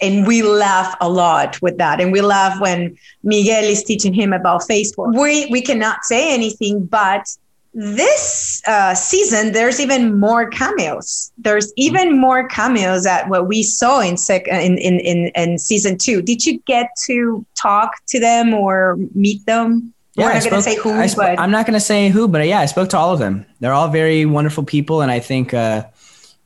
And 0.00 0.26
we 0.26 0.42
laugh 0.42 0.94
a 1.00 1.08
lot 1.08 1.60
with 1.60 1.78
that. 1.78 2.00
And 2.00 2.12
we 2.12 2.20
laugh 2.20 2.60
when 2.60 2.96
Miguel 3.22 3.64
is 3.64 3.82
teaching 3.82 4.14
him 4.14 4.32
about 4.32 4.62
Facebook. 4.62 5.18
We 5.18 5.46
we 5.50 5.60
cannot 5.60 6.04
say 6.04 6.32
anything, 6.32 6.86
but 6.86 7.26
this 7.74 8.62
uh, 8.68 8.94
season 8.94 9.52
there's 9.52 9.80
even 9.80 10.18
more 10.18 10.48
cameos. 10.48 11.32
There's 11.38 11.72
even 11.76 12.18
more 12.18 12.46
cameos 12.46 13.02
that 13.02 13.28
what 13.28 13.48
we 13.48 13.64
saw 13.64 14.00
in, 14.00 14.16
sec- 14.16 14.46
in, 14.46 14.78
in, 14.78 15.00
in, 15.00 15.32
in 15.34 15.58
season 15.58 15.98
two. 15.98 16.22
Did 16.22 16.46
you 16.46 16.60
get 16.60 16.90
to 17.06 17.44
talk 17.56 17.94
to 18.06 18.20
them 18.20 18.54
or 18.54 18.96
meet 19.14 19.44
them? 19.46 19.92
Yeah, 20.14 20.26
we're 20.26 20.34
not 20.34 20.44
going 20.44 20.54
to 20.54 20.62
say 20.62 20.76
who 20.76 20.92
I 20.92 21.06
sp- 21.10 21.34
i'm 21.38 21.50
not 21.50 21.66
going 21.66 21.74
to 21.74 21.80
say 21.80 22.08
who 22.08 22.28
but 22.28 22.46
yeah 22.46 22.60
i 22.60 22.66
spoke 22.66 22.90
to 22.90 22.96
all 22.96 23.12
of 23.12 23.18
them. 23.18 23.44
They're 23.58 23.72
all 23.72 23.88
very 23.88 24.24
wonderful 24.24 24.62
people 24.62 25.02
and 25.02 25.10
i 25.10 25.18
think 25.18 25.52
uh, 25.52 25.86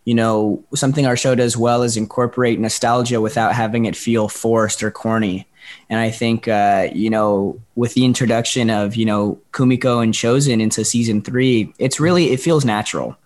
you 0.09 0.15
know 0.15 0.65
something 0.75 1.07
our 1.07 1.19
show 1.19 1.35
does 1.35 1.55
well 1.55 1.83
is 1.83 1.99
incorporate 1.99 2.59
nostalgia 2.59 3.21
without 3.21 3.53
having 3.55 3.85
it 3.85 3.95
feel 3.95 4.27
forced 4.27 4.83
or 4.83 4.91
corny. 4.91 5.47
And 5.91 6.01
I 6.01 6.11
think, 6.11 6.49
uh, 6.49 6.89
you 6.95 7.11
know, 7.11 7.61
with 7.75 7.93
the 7.93 8.07
introduction 8.07 8.71
of, 8.71 8.97
you 8.97 9.05
know, 9.05 9.39
Kumiko 9.53 10.03
and 10.03 10.15
Chozen 10.15 10.63
into 10.63 10.83
season 10.83 11.21
three, 11.21 11.75
it's 11.79 12.01
really, 12.01 12.31
it 12.31 12.41
feels 12.41 12.65
natural. 12.65 13.19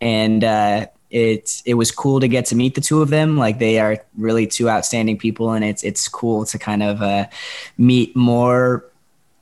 And, 0.00 0.42
uh, 0.42 0.86
it's 1.10 1.62
it 1.66 1.74
was 1.74 1.90
cool 1.90 2.18
to 2.20 2.28
get 2.28 2.46
to 2.46 2.56
meet 2.56 2.76
the 2.76 2.80
two 2.80 3.02
of 3.02 3.10
them. 3.10 3.36
Like 3.36 3.58
they 3.58 3.78
are 3.78 3.98
really 4.16 4.46
two 4.46 4.70
outstanding 4.70 5.18
people 5.18 5.52
and 5.52 5.64
it's 5.64 5.84
it's 5.84 6.08
cool 6.08 6.46
to 6.46 6.58
kind 6.58 6.82
of 6.82 7.02
uh, 7.02 7.26
meet 7.76 8.16
more 8.16 8.86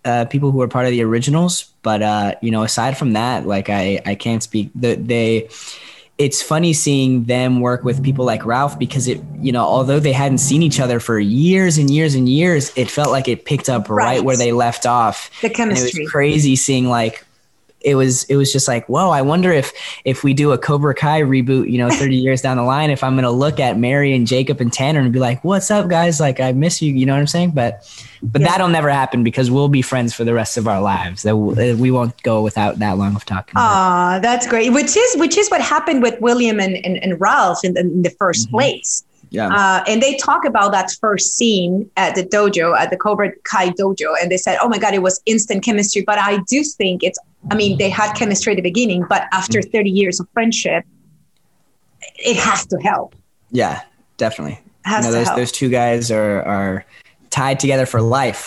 uh, 0.04 0.24
people 0.26 0.50
who 0.50 0.60
are 0.60 0.68
part 0.68 0.86
of 0.86 0.90
the 0.90 1.02
originals. 1.02 1.72
But 1.82 2.02
uh, 2.02 2.34
you 2.42 2.50
know 2.50 2.64
aside 2.64 2.98
from 2.98 3.14
that 3.14 3.46
like 3.46 3.70
i 3.70 4.00
i 4.04 4.14
can't 4.14 4.42
speak 4.42 4.70
that 4.74 5.08
they 5.08 5.48
it's 6.16 6.40
funny 6.40 6.72
seeing 6.72 7.24
them 7.24 7.60
work 7.60 7.82
with 7.82 8.02
people 8.02 8.24
like 8.24 8.46
Ralph 8.46 8.78
because 8.78 9.08
it, 9.08 9.20
you 9.40 9.50
know, 9.50 9.64
although 9.64 9.98
they 9.98 10.12
hadn't 10.12 10.38
seen 10.38 10.62
each 10.62 10.78
other 10.78 11.00
for 11.00 11.18
years 11.18 11.76
and 11.76 11.90
years 11.90 12.14
and 12.14 12.28
years, 12.28 12.72
it 12.76 12.88
felt 12.90 13.10
like 13.10 13.26
it 13.26 13.44
picked 13.44 13.68
up 13.68 13.88
right, 13.88 14.16
Right. 14.18 14.24
where 14.24 14.36
they 14.36 14.52
left 14.52 14.86
off. 14.86 15.28
the 15.40 15.46
And 15.48 15.52
it 15.52 15.56
chemistry 15.56 16.04
was 16.04 16.10
crazy 16.12 16.54
seeing 16.56 16.88
like 16.88 17.24
it 17.84 17.94
was 17.94 18.24
it 18.24 18.36
was 18.36 18.52
just 18.52 18.66
like 18.66 18.86
whoa 18.88 19.10
i 19.10 19.20
wonder 19.22 19.52
if 19.52 19.72
if 20.04 20.24
we 20.24 20.32
do 20.34 20.52
a 20.52 20.58
cobra 20.58 20.94
kai 20.94 21.20
reboot 21.20 21.70
you 21.70 21.78
know 21.78 21.88
30 22.02 22.16
years 22.16 22.40
down 22.42 22.56
the 22.56 22.62
line 22.62 22.90
if 22.90 23.04
i'm 23.04 23.12
going 23.14 23.24
to 23.24 23.30
look 23.30 23.60
at 23.60 23.78
mary 23.78 24.14
and 24.14 24.26
jacob 24.26 24.60
and 24.60 24.72
tanner 24.72 25.00
and 25.00 25.12
be 25.12 25.18
like 25.18 25.42
what's 25.44 25.70
up 25.70 25.88
guys 25.88 26.18
like 26.20 26.40
i 26.40 26.52
miss 26.52 26.80
you 26.82 26.92
you 26.92 27.04
know 27.06 27.12
what 27.12 27.20
i'm 27.20 27.26
saying 27.26 27.50
but 27.50 27.86
but 28.22 28.40
Yeah. 28.40 28.48
that'll 28.48 28.68
never 28.68 28.88
happen 28.88 29.22
because 29.22 29.50
we'll 29.50 29.68
be 29.68 29.82
friends 29.82 30.14
for 30.14 30.24
the 30.24 30.32
rest 30.32 30.56
of 30.56 30.66
our 30.66 30.80
lives 30.80 31.22
that 31.24 31.36
we 31.36 31.90
won't 31.90 32.20
go 32.22 32.42
without 32.42 32.78
that 32.78 32.96
long 32.96 33.14
of 33.16 33.24
talking 33.26 33.52
Ah, 33.56 34.18
that's 34.22 34.46
great. 34.46 34.70
Which 34.72 34.96
is 34.96 35.16
which 35.16 35.36
is 35.36 35.50
what 35.50 35.60
happened 35.60 36.00
with 36.02 36.18
William 36.22 36.58
and, 36.58 36.76
and, 36.86 36.96
and 37.04 37.20
Ralph 37.20 37.62
in 37.64 37.74
the, 37.74 37.80
in 37.80 38.00
the 38.00 38.08
1st 38.08 38.46
Mhm. 38.48 38.50
place. 38.50 39.04
Yeah 39.36 39.48
Uh, 39.60 39.80
and 39.90 39.98
they 40.04 40.12
talk 40.28 40.42
about 40.52 40.68
that 40.76 40.88
first 41.04 41.26
scene 41.36 41.72
at 42.04 42.10
the 42.18 42.24
dojo, 42.34 42.66
at 42.82 42.88
the 42.92 42.98
Cobra 43.04 43.28
Kai 43.50 43.66
dojo, 43.80 44.08
and 44.20 44.26
they 44.32 44.40
said, 44.46 44.54
"Oh 44.62 44.68
my 44.74 44.78
god, 44.84 44.92
it 44.98 45.02
was 45.08 45.16
instant 45.32 45.60
chemistry." 45.68 46.02
But 46.10 46.18
I 46.30 46.32
do 46.52 46.58
think 46.80 46.96
it's. 47.08 47.18
I 47.52 47.54
mean, 47.62 47.72
they 47.82 47.90
had 48.00 48.08
chemistry 48.20 48.50
at 48.54 48.58
the 48.62 48.68
beginning, 48.72 49.00
but 49.14 49.22
after 49.40 49.58
Mm. 49.60 49.72
30 49.72 49.90
years 50.00 50.16
of 50.20 50.26
friendship, 50.34 50.82
it 52.32 52.36
has 52.48 52.60
to 52.72 52.76
help. 52.90 53.08
yeah 53.62 53.76
definitely 54.24 54.56
Has 54.92 55.04
you 55.04 55.10
know, 55.10 55.12
to 55.12 55.18
those, 55.18 55.26
help. 55.28 55.38
those 55.40 55.52
two 55.60 55.70
guys 55.80 56.10
are 56.20 56.36
are 56.56 56.74
tied 57.38 57.58
together 57.64 57.86
for 57.92 58.00
life 58.20 58.44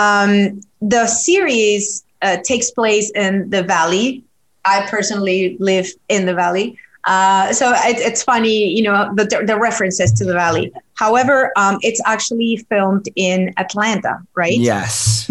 Um, 0.00 0.60
the 0.80 1.06
series 1.06 2.04
uh, 2.22 2.36
takes 2.50 2.70
place 2.70 3.10
in 3.24 3.50
the 3.50 3.62
valley. 3.62 4.22
I 4.64 4.86
personally 4.88 5.56
live 5.58 5.86
in 6.08 6.26
the 6.26 6.34
valley. 6.34 6.78
Uh, 7.04 7.52
so 7.52 7.72
it, 7.72 7.98
it's 7.98 8.22
funny, 8.22 8.68
you 8.68 8.82
know, 8.82 9.10
the, 9.14 9.42
the 9.46 9.58
references 9.58 10.12
to 10.12 10.24
the 10.24 10.34
valley. 10.34 10.70
However, 10.94 11.52
um, 11.56 11.78
it's 11.82 12.00
actually 12.04 12.56
filmed 12.68 13.08
in 13.16 13.52
Atlanta, 13.56 14.18
right? 14.34 14.58
yes 14.58 15.30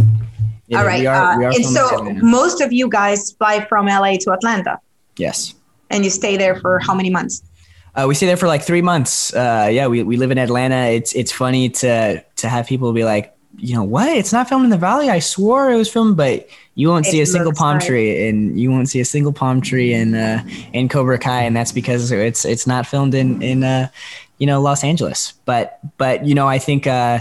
Yeah, 0.67 0.79
All 0.79 0.85
right. 0.85 1.05
are, 1.05 1.43
uh, 1.43 1.53
and 1.53 1.65
so 1.65 2.11
most 2.21 2.61
of 2.61 2.73
you 2.73 2.89
guys 2.89 3.31
fly 3.33 3.63
from 3.65 3.85
LA 3.85 4.17
to 4.21 4.31
Atlanta 4.31 4.79
yes 5.17 5.53
and 5.89 6.03
you 6.03 6.09
stay 6.09 6.37
there 6.37 6.55
for 6.55 6.79
how 6.79 6.93
many 6.93 7.09
months? 7.09 7.43
Uh, 7.95 8.05
we 8.07 8.15
stay 8.15 8.27
there 8.27 8.37
for 8.37 8.47
like 8.47 8.61
three 8.61 8.81
months. 8.81 9.33
Uh, 9.33 9.69
yeah, 9.71 9.87
we, 9.87 10.03
we 10.03 10.15
live 10.15 10.31
in 10.31 10.37
Atlanta. 10.37 10.87
It's 10.87 11.13
it's 11.13 11.31
funny 11.31 11.69
to 11.69 12.23
to 12.37 12.49
have 12.49 12.67
people 12.67 12.93
be 12.93 13.03
like, 13.03 13.33
you 13.59 13.75
know, 13.75 13.83
what? 13.83 14.09
It's 14.09 14.31
not 14.33 14.47
filmed 14.49 14.63
in 14.65 14.69
the 14.69 14.77
valley. 14.77 15.09
I 15.09 15.19
swore 15.19 15.71
it 15.71 15.75
was 15.77 15.89
filmed, 15.89 16.17
but 16.17 16.47
you 16.75 16.89
won't 16.89 17.05
It 17.07 17.11
see 17.11 17.21
a 17.21 17.25
single 17.25 17.53
palm 17.53 17.77
like- 17.77 17.85
tree, 17.85 18.27
and 18.27 18.59
you 18.59 18.71
won't 18.71 18.89
see 18.89 18.99
a 18.99 19.05
single 19.05 19.33
palm 19.33 19.61
tree 19.61 19.93
in 19.93 20.15
uh, 20.15 20.43
in 20.73 20.89
Cobra 20.89 21.19
Kai, 21.19 21.43
and 21.43 21.55
that's 21.55 21.71
because 21.71 22.11
it's 22.11 22.45
it's 22.45 22.65
not 22.65 22.87
filmed 22.87 23.13
in 23.13 23.41
in 23.41 23.63
uh, 23.63 23.89
you 24.37 24.47
know 24.47 24.61
Los 24.61 24.83
Angeles. 24.83 25.33
But 25.45 25.79
but 25.97 26.25
you 26.25 26.33
know, 26.35 26.47
I 26.47 26.59
think. 26.59 26.87
Uh, 26.87 27.19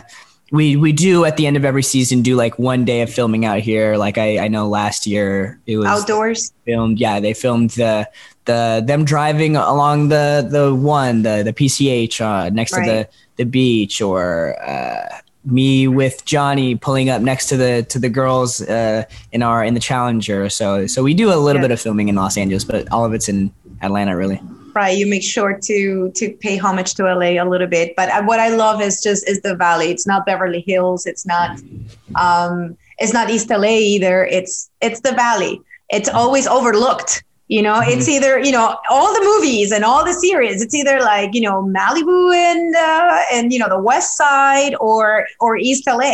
we, 0.50 0.76
we 0.76 0.92
do 0.92 1.26
at 1.26 1.36
the 1.36 1.46
end 1.46 1.58
of 1.58 1.64
every 1.66 1.82
season 1.82 2.22
do 2.22 2.34
like 2.34 2.58
one 2.58 2.86
day 2.86 3.02
of 3.02 3.12
filming 3.12 3.44
out 3.44 3.58
here. 3.60 3.98
Like 3.98 4.16
I, 4.16 4.38
I 4.38 4.48
know 4.48 4.66
last 4.66 5.06
year 5.06 5.60
it 5.66 5.76
was 5.76 5.84
Outdoors? 5.86 6.54
filmed 6.64 6.98
yeah 6.98 7.20
they 7.20 7.34
filmed 7.34 7.68
the 7.72 8.08
the 8.46 8.82
them 8.82 9.04
driving 9.04 9.56
along 9.56 10.08
the 10.08 10.48
the 10.50 10.74
one 10.74 11.20
the 11.20 11.42
the 11.44 11.52
pch 11.52 12.22
uh, 12.22 12.48
next 12.48 12.70
to 12.70 12.80
the 12.80 13.08
the 13.36 13.44
beach 13.44 14.00
or 14.00 14.56
uh 14.62 15.18
me 15.50 15.88
with 15.88 16.24
johnny 16.24 16.74
pulling 16.74 17.08
up 17.08 17.22
next 17.22 17.48
to 17.48 17.56
the 17.56 17.82
to 17.88 17.98
the 17.98 18.08
girls 18.08 18.60
uh 18.62 19.02
in 19.32 19.42
our 19.42 19.64
in 19.64 19.74
the 19.74 19.80
challenger. 19.80 20.48
So 20.50 20.86
so 20.86 21.02
we 21.02 21.14
do 21.14 21.28
a 21.32 21.36
little 21.36 21.60
Yeah. 21.60 21.68
bit 21.68 21.70
of 21.72 21.80
filming 21.80 22.08
in 22.08 22.14
los 22.14 22.36
angeles 22.36 22.64
but 22.64 22.90
all 22.92 23.04
of 23.04 23.12
it's 23.14 23.28
in 23.28 23.50
atlanta 23.82 24.16
really. 24.16 24.40
Right 24.74 24.96
you 24.96 25.06
make 25.06 25.22
sure 25.24 25.58
to 25.68 26.12
to 26.14 26.24
pay 26.44 26.56
homage 26.56 26.94
to 26.94 27.02
la 27.04 27.20
a 27.20 27.44
little 27.44 27.66
bit 27.66 27.94
but 27.96 28.08
uh, 28.10 28.22
what 28.24 28.38
i 28.40 28.48
love 28.48 28.80
is 28.80 29.00
just 29.02 29.26
is 29.28 29.40
the 29.42 29.54
valley. 29.56 29.90
It's 29.90 30.06
not 30.06 30.26
beverly 30.26 30.62
hills 30.66 31.06
it's 31.06 31.24
not 31.26 31.58
um 32.14 32.76
it's 32.98 33.12
not 33.12 33.30
east 33.30 33.48
la 33.50 33.64
either. 33.64 34.24
It's 34.26 34.70
it's 34.80 35.00
the 35.00 35.12
valley. 35.12 35.60
It's 35.90 36.08
always 36.08 36.46
overlooked 36.46 37.22
you 37.48 37.62
know 37.62 37.80
it's 37.82 38.08
either 38.08 38.38
you 38.38 38.52
know 38.52 38.76
all 38.90 39.12
the 39.12 39.24
movies 39.24 39.72
and 39.72 39.84
all 39.84 40.04
the 40.04 40.12
series 40.12 40.62
it's 40.62 40.74
either 40.74 41.00
like 41.00 41.34
you 41.34 41.40
know 41.40 41.62
malibu 41.62 42.34
and 42.34 42.76
uh, 42.76 43.22
and 43.32 43.52
you 43.52 43.58
know 43.58 43.68
the 43.68 43.78
west 43.78 44.16
side 44.16 44.74
or 44.80 45.26
or 45.40 45.56
east 45.56 45.86
la 45.86 46.12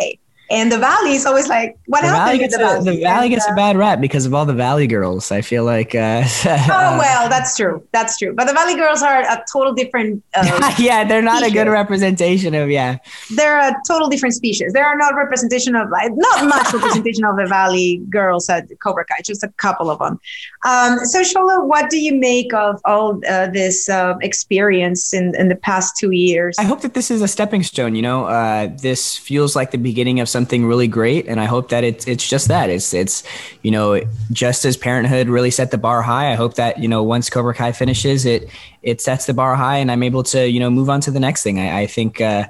and 0.50 0.70
the 0.70 0.78
valley 0.78 1.14
is 1.14 1.26
always 1.26 1.48
like 1.48 1.76
what 1.86 2.02
the 2.02 2.08
happened 2.08 2.26
valley 2.26 2.38
gets, 2.38 2.56
the 2.56 2.62
a, 2.62 2.66
valley, 2.66 2.96
the 2.96 3.02
valley 3.02 3.26
And, 3.26 3.34
gets 3.34 3.48
uh, 3.48 3.52
a 3.52 3.54
bad 3.54 3.76
rap 3.76 4.00
because 4.00 4.26
of 4.26 4.34
all 4.34 4.46
the 4.46 4.54
valley 4.54 4.86
girls 4.86 5.30
i 5.32 5.40
feel 5.40 5.64
like 5.64 5.94
uh 5.94 6.22
oh 6.44 6.98
well 6.98 7.28
that's 7.28 7.56
true 7.56 7.86
that's 7.92 8.18
true 8.18 8.34
but 8.34 8.46
the 8.46 8.52
valley 8.52 8.74
girls 8.74 9.02
are 9.02 9.22
a 9.22 9.44
total 9.50 9.72
different 9.72 10.22
uh, 10.34 10.74
yeah 10.78 11.04
they're 11.04 11.22
not 11.22 11.42
a 11.42 11.50
good 11.50 11.68
representation 11.68 12.54
of 12.54 12.70
yeah 12.70 12.98
they're 13.30 13.58
a 13.58 13.74
total 13.86 14.08
different 14.08 14.34
species. 14.34 14.72
They 14.72 14.80
are 14.80 14.96
not 14.96 15.14
representation 15.14 15.74
of 15.76 15.90
like 15.90 16.12
not 16.14 16.46
much 16.46 16.72
representation 16.72 17.24
of 17.24 17.36
the 17.36 17.46
Valley 17.46 18.02
girls 18.08 18.48
at 18.48 18.68
Cobra 18.82 19.04
Kai, 19.04 19.22
just 19.24 19.42
a 19.42 19.48
couple 19.56 19.90
of 19.90 19.98
them. 19.98 20.20
Um, 20.64 20.98
so 21.04 21.20
Xolo, 21.20 21.66
what 21.66 21.90
do 21.90 21.98
you 21.98 22.14
make 22.14 22.52
of 22.54 22.80
all 22.84 23.20
uh, 23.28 23.48
this 23.48 23.88
uh, 23.88 24.14
experience 24.22 25.12
in, 25.12 25.34
in 25.36 25.48
the 25.48 25.56
past 25.56 25.96
two 25.96 26.10
years? 26.10 26.56
I 26.58 26.64
hope 26.64 26.80
that 26.82 26.94
this 26.94 27.10
is 27.10 27.22
a 27.22 27.28
stepping 27.28 27.62
stone. 27.62 27.94
You 27.94 28.02
know, 28.02 28.24
uh, 28.24 28.68
this 28.80 29.16
feels 29.16 29.56
like 29.56 29.70
the 29.70 29.78
beginning 29.78 30.20
of 30.20 30.28
something 30.34 30.66
really 30.66 30.88
great. 30.88 31.26
And 31.26 31.40
I 31.40 31.46
hope 31.46 31.68
that 31.70 31.84
it's 31.84 32.06
it's 32.06 32.28
just 32.28 32.48
that. 32.48 32.68
It's 32.68 32.92
it's 32.92 33.22
you 33.62 33.70
know 33.70 34.00
just 34.32 34.64
as 34.66 34.76
Parenthood 34.76 35.28
really 35.28 35.50
set 35.50 35.70
the 35.70 35.78
bar 35.78 36.02
high. 36.02 36.32
I 36.32 36.34
hope 36.34 36.54
that 36.54 36.78
you 36.78 36.88
know 36.88 37.02
once 37.02 37.30
Cobra 37.30 37.54
Kai 37.54 37.72
finishes, 37.72 38.26
it 38.26 38.50
it 38.82 39.00
sets 39.00 39.26
the 39.26 39.32
bar 39.32 39.54
high, 39.54 39.78
and 39.78 39.90
I'm 39.90 40.02
able 40.02 40.24
to 40.34 40.46
you 40.46 40.60
know 40.60 40.70
move 40.70 40.90
on 40.90 41.00
to 41.02 41.10
the 41.10 41.20
next 41.20 41.42
thing. 41.42 41.58
I, 41.58 41.82
I 41.82 41.86
think. 41.86 42.20
Uh, 42.20 42.44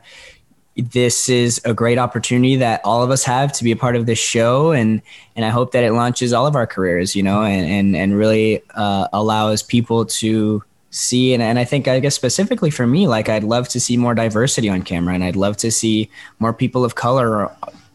this 0.76 1.28
is 1.28 1.60
a 1.64 1.72
great 1.72 1.98
opportunity 1.98 2.56
that 2.56 2.80
all 2.84 3.04
of 3.04 3.10
us 3.12 3.22
have 3.22 3.52
to 3.52 3.62
be 3.62 3.70
a 3.70 3.76
part 3.76 3.94
of 3.94 4.06
this 4.06 4.18
show 4.18 4.72
and 4.72 5.02
and 5.36 5.44
I 5.44 5.50
hope 5.50 5.70
that 5.70 5.84
it 5.84 5.92
launches 5.92 6.32
all 6.32 6.48
of 6.48 6.56
our 6.56 6.66
careers 6.66 7.14
you 7.14 7.22
know 7.22 7.42
and 7.42 7.64
and, 7.64 7.94
and 7.94 8.18
really 8.18 8.60
uh, 8.74 9.06
allows 9.12 9.62
people 9.62 10.04
to 10.06 10.64
see 10.94 11.34
and, 11.34 11.42
and 11.42 11.58
I 11.58 11.64
think 11.64 11.88
I 11.88 11.98
guess 11.98 12.14
specifically 12.14 12.70
for 12.70 12.86
me 12.86 13.08
like 13.08 13.28
I'd 13.28 13.42
love 13.42 13.68
to 13.70 13.80
see 13.80 13.96
more 13.96 14.14
diversity 14.14 14.68
on 14.68 14.82
camera 14.82 15.14
and 15.14 15.24
I'd 15.24 15.34
love 15.34 15.56
to 15.58 15.70
see 15.72 16.08
more 16.38 16.52
people 16.52 16.84
of 16.84 16.94
color 16.94 17.50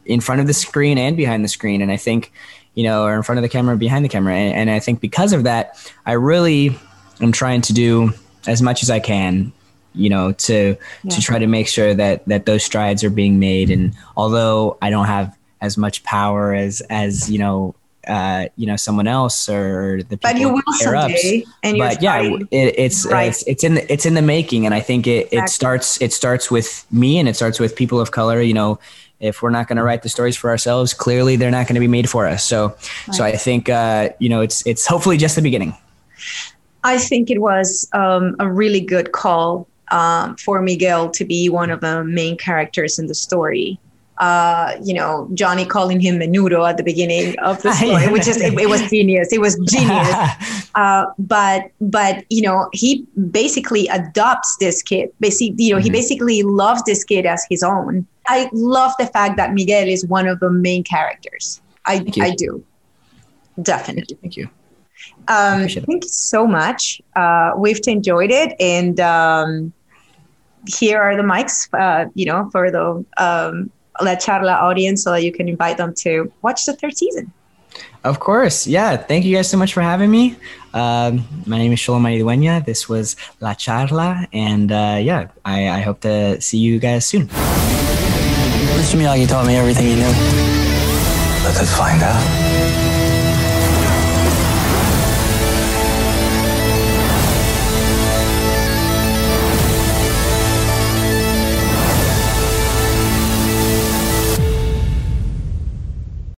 in 0.06 0.20
front 0.20 0.42
of 0.42 0.48
the 0.48 0.54
screen 0.54 0.98
and 0.98 1.16
behind 1.16 1.44
the 1.44 1.48
screen 1.48 1.82
and 1.82 1.92
I 1.92 1.98
think 1.98 2.34
you 2.74 2.84
know 2.84 3.06
or 3.06 3.16
in 3.16 3.24
front 3.24 3.40
of 3.40 3.44
the 3.44 3.50
camera 3.50 3.72
and 3.72 3.80
behind 3.80 4.04
the 4.04 4.10
camera 4.10 4.36
and, 4.36 4.54
and 4.54 4.70
I 4.70 4.80
think 4.80 5.00
because 5.00 5.32
of 5.32 5.44
that 5.44 5.94
I 6.06 6.14
really 6.14 6.76
am 7.22 7.32
trying 7.32 7.62
to 7.62 7.74
do 7.74 8.12
as 8.48 8.62
much 8.62 8.84
as 8.84 8.90
I 8.90 9.00
can 9.00 9.54
you 9.94 10.10
know 10.10 10.34
to 10.34 10.76
yeah. 11.04 11.16
to 11.16 11.22
try 11.22 11.40
to 11.40 11.48
make 11.48 11.68
sure 11.68 11.94
that 11.94 12.26
that 12.28 12.46
those 12.46 12.64
strides 12.64 13.04
are 13.04 13.10
being 13.10 13.40
made 13.40 13.72
and 13.72 13.94
although 14.16 14.78
i 14.84 14.90
don't 14.92 15.08
have 15.08 15.36
as 15.62 15.78
much 15.78 16.04
power 16.04 16.54
as 16.54 16.82
as 16.92 17.30
you 17.32 17.40
know 17.40 17.74
uh, 18.10 18.48
you 18.56 18.66
know 18.66 18.76
someone 18.76 19.08
else 19.08 19.48
or 19.48 20.02
the 20.04 20.18
people 20.18 20.20
but 20.22 20.38
you 20.38 20.50
will 20.50 20.62
someday, 20.74 21.42
ups. 21.42 21.52
and 21.64 21.78
but 21.78 22.02
yeah 22.02 22.22
it, 22.22 22.76
it's 22.78 23.06
right. 23.06 23.28
it's 23.28 23.44
it's 23.44 23.64
in 23.64 23.76
the, 23.76 23.94
it's 23.94 24.06
in 24.06 24.14
the 24.16 24.22
making 24.22 24.66
and 24.66 24.74
i 24.74 24.80
think 24.80 25.08
it, 25.08 25.28
exactly. 25.28 25.38
it 25.38 25.50
starts 25.50 26.02
it 26.02 26.14
starts 26.14 26.52
with 26.52 26.86
me 26.92 27.18
and 27.20 27.30
it 27.30 27.36
starts 27.36 27.60
with 27.60 27.76
people 27.76 28.00
of 28.00 28.12
color 28.12 28.42
you 28.42 28.54
know 28.54 28.80
if 29.20 29.42
we're 29.42 29.50
not 29.50 29.68
going 29.68 29.78
to 29.78 29.84
write 29.84 30.02
the 30.02 30.10
stories 30.10 30.36
for 30.36 30.50
ourselves 30.50 30.94
clearly 30.94 31.36
they're 31.36 31.52
not 31.52 31.68
going 31.68 31.76
to 31.76 31.82
be 31.82 31.88
made 31.88 32.10
for 32.10 32.26
us 32.26 32.44
so 32.44 32.68
right. 32.68 33.16
so 33.16 33.24
i 33.24 33.32
think 33.32 33.70
uh, 33.70 34.10
you 34.20 34.30
know 34.30 34.42
it's 34.42 34.66
it's 34.66 34.88
hopefully 34.88 35.18
just 35.18 35.36
the 35.36 35.42
beginning 35.42 35.76
i 36.84 36.98
think 36.98 37.30
it 37.30 37.40
was 37.40 37.88
um, 37.94 38.36
a 38.40 38.52
really 38.52 38.82
good 38.82 39.12
call 39.12 39.68
um, 39.92 40.36
for 40.38 40.62
Miguel 40.62 41.10
to 41.12 41.26
be 41.26 41.50
one 41.50 41.72
of 41.72 41.82
the 41.82 42.04
main 42.04 42.38
characters 42.38 43.00
in 43.00 43.08
the 43.08 43.16
story. 43.16 43.80
Uh, 44.20 44.76
you 44.84 44.94
know, 44.94 45.30
Johnny 45.34 45.66
calling 45.66 46.00
him 46.00 46.20
Menudo 46.20 46.68
at 46.70 46.78
the 46.78 46.84
beginning 46.84 47.38
of 47.40 47.62
the 47.62 47.72
story, 47.80 48.08
which 48.12 48.28
is 48.28 48.42
it, 48.42 48.54
it, 48.60 48.70
was 48.70 48.82
genius. 48.90 49.32
It 49.32 49.40
was 49.40 49.56
genius. 49.70 50.70
Uh, 50.76 51.06
but 51.18 51.72
but 51.80 52.26
you 52.30 52.42
know, 52.42 52.70
he 52.74 53.08
basically 53.32 53.88
adopts 53.88 54.58
this 54.58 54.82
kid. 54.82 55.10
Basically, 55.20 55.64
you 55.64 55.72
know, 55.72 55.78
mm-hmm. 55.78 55.86
he 55.86 55.90
basically 55.90 56.44
loves 56.44 56.84
this 56.84 57.04
kid 57.04 57.26
as 57.26 57.46
his 57.50 57.64
own. 57.64 58.06
I 58.28 58.50
love 58.54 58.92
the 59.00 59.08
fact 59.08 59.38
that 59.38 59.54
Miguel 59.54 59.88
is 59.88 60.06
one 60.06 60.28
of 60.28 60.40
the 60.40 60.50
main 60.50 60.84
characters. 60.84 61.62
I 61.86 62.06
I 62.20 62.32
do 62.32 62.64
definitely. 63.62 64.18
Thank 64.22 64.38
you. 64.38 64.50
Um, 65.28 65.68
thank 65.68 66.04
you 66.04 66.10
so 66.10 66.48
much. 66.48 67.02
Uh, 67.16 67.52
we've 67.56 67.80
enjoyed 67.88 68.32
it, 68.32 68.56
and 68.60 69.00
um, 69.00 69.74
here 70.68 71.02
are 71.02 71.16
the 71.16 71.24
mics, 71.24 71.70
uh, 71.74 72.10
you 72.16 72.26
know, 72.26 72.50
for 72.52 72.72
the 72.72 73.06
um, 73.18 73.72
La 74.02 74.16
Charla 74.16 74.62
audience 74.62 75.04
so 75.04 75.12
that 75.12 75.24
you 75.24 75.32
can 75.32 75.48
invite 75.48 75.78
them 75.78 75.94
to 75.96 76.32
watch 76.42 76.66
the 76.66 76.74
third 76.74 76.98
season. 76.98 77.32
Of 78.04 78.20
course. 78.20 78.66
Yeah. 78.66 78.98
Thank 78.98 79.26
you 79.26 79.36
guys 79.36 79.50
so 79.50 79.58
much 79.58 79.74
for 79.74 79.82
having 79.82 80.10
me. 80.10 80.36
Um, 80.74 81.26
my 81.46 81.58
name 81.58 81.74
is 81.74 81.80
Xolo 81.80 82.00
Maridueña. 82.00 82.64
This 82.64 82.88
was 82.88 83.16
La 83.42 83.54
Charla. 83.54 84.28
And 84.32 84.72
uh, 84.72 85.00
yeah, 85.02 85.28
I, 85.44 85.70
I, 85.70 85.82
hope 85.82 86.02
to 86.02 86.40
see 86.40 86.60
you 86.60 86.80
guys 86.80 87.06
soon. 87.06 87.28
Mr. 87.28 88.96
Miyagi 88.98 89.28
taught 89.28 89.46
me 89.46 89.56
everything 89.56 89.88
he 89.88 89.96
knew. 89.96 90.14
Let 91.44 91.60
us 91.60 91.76
find 91.76 92.02
out. 92.02 92.49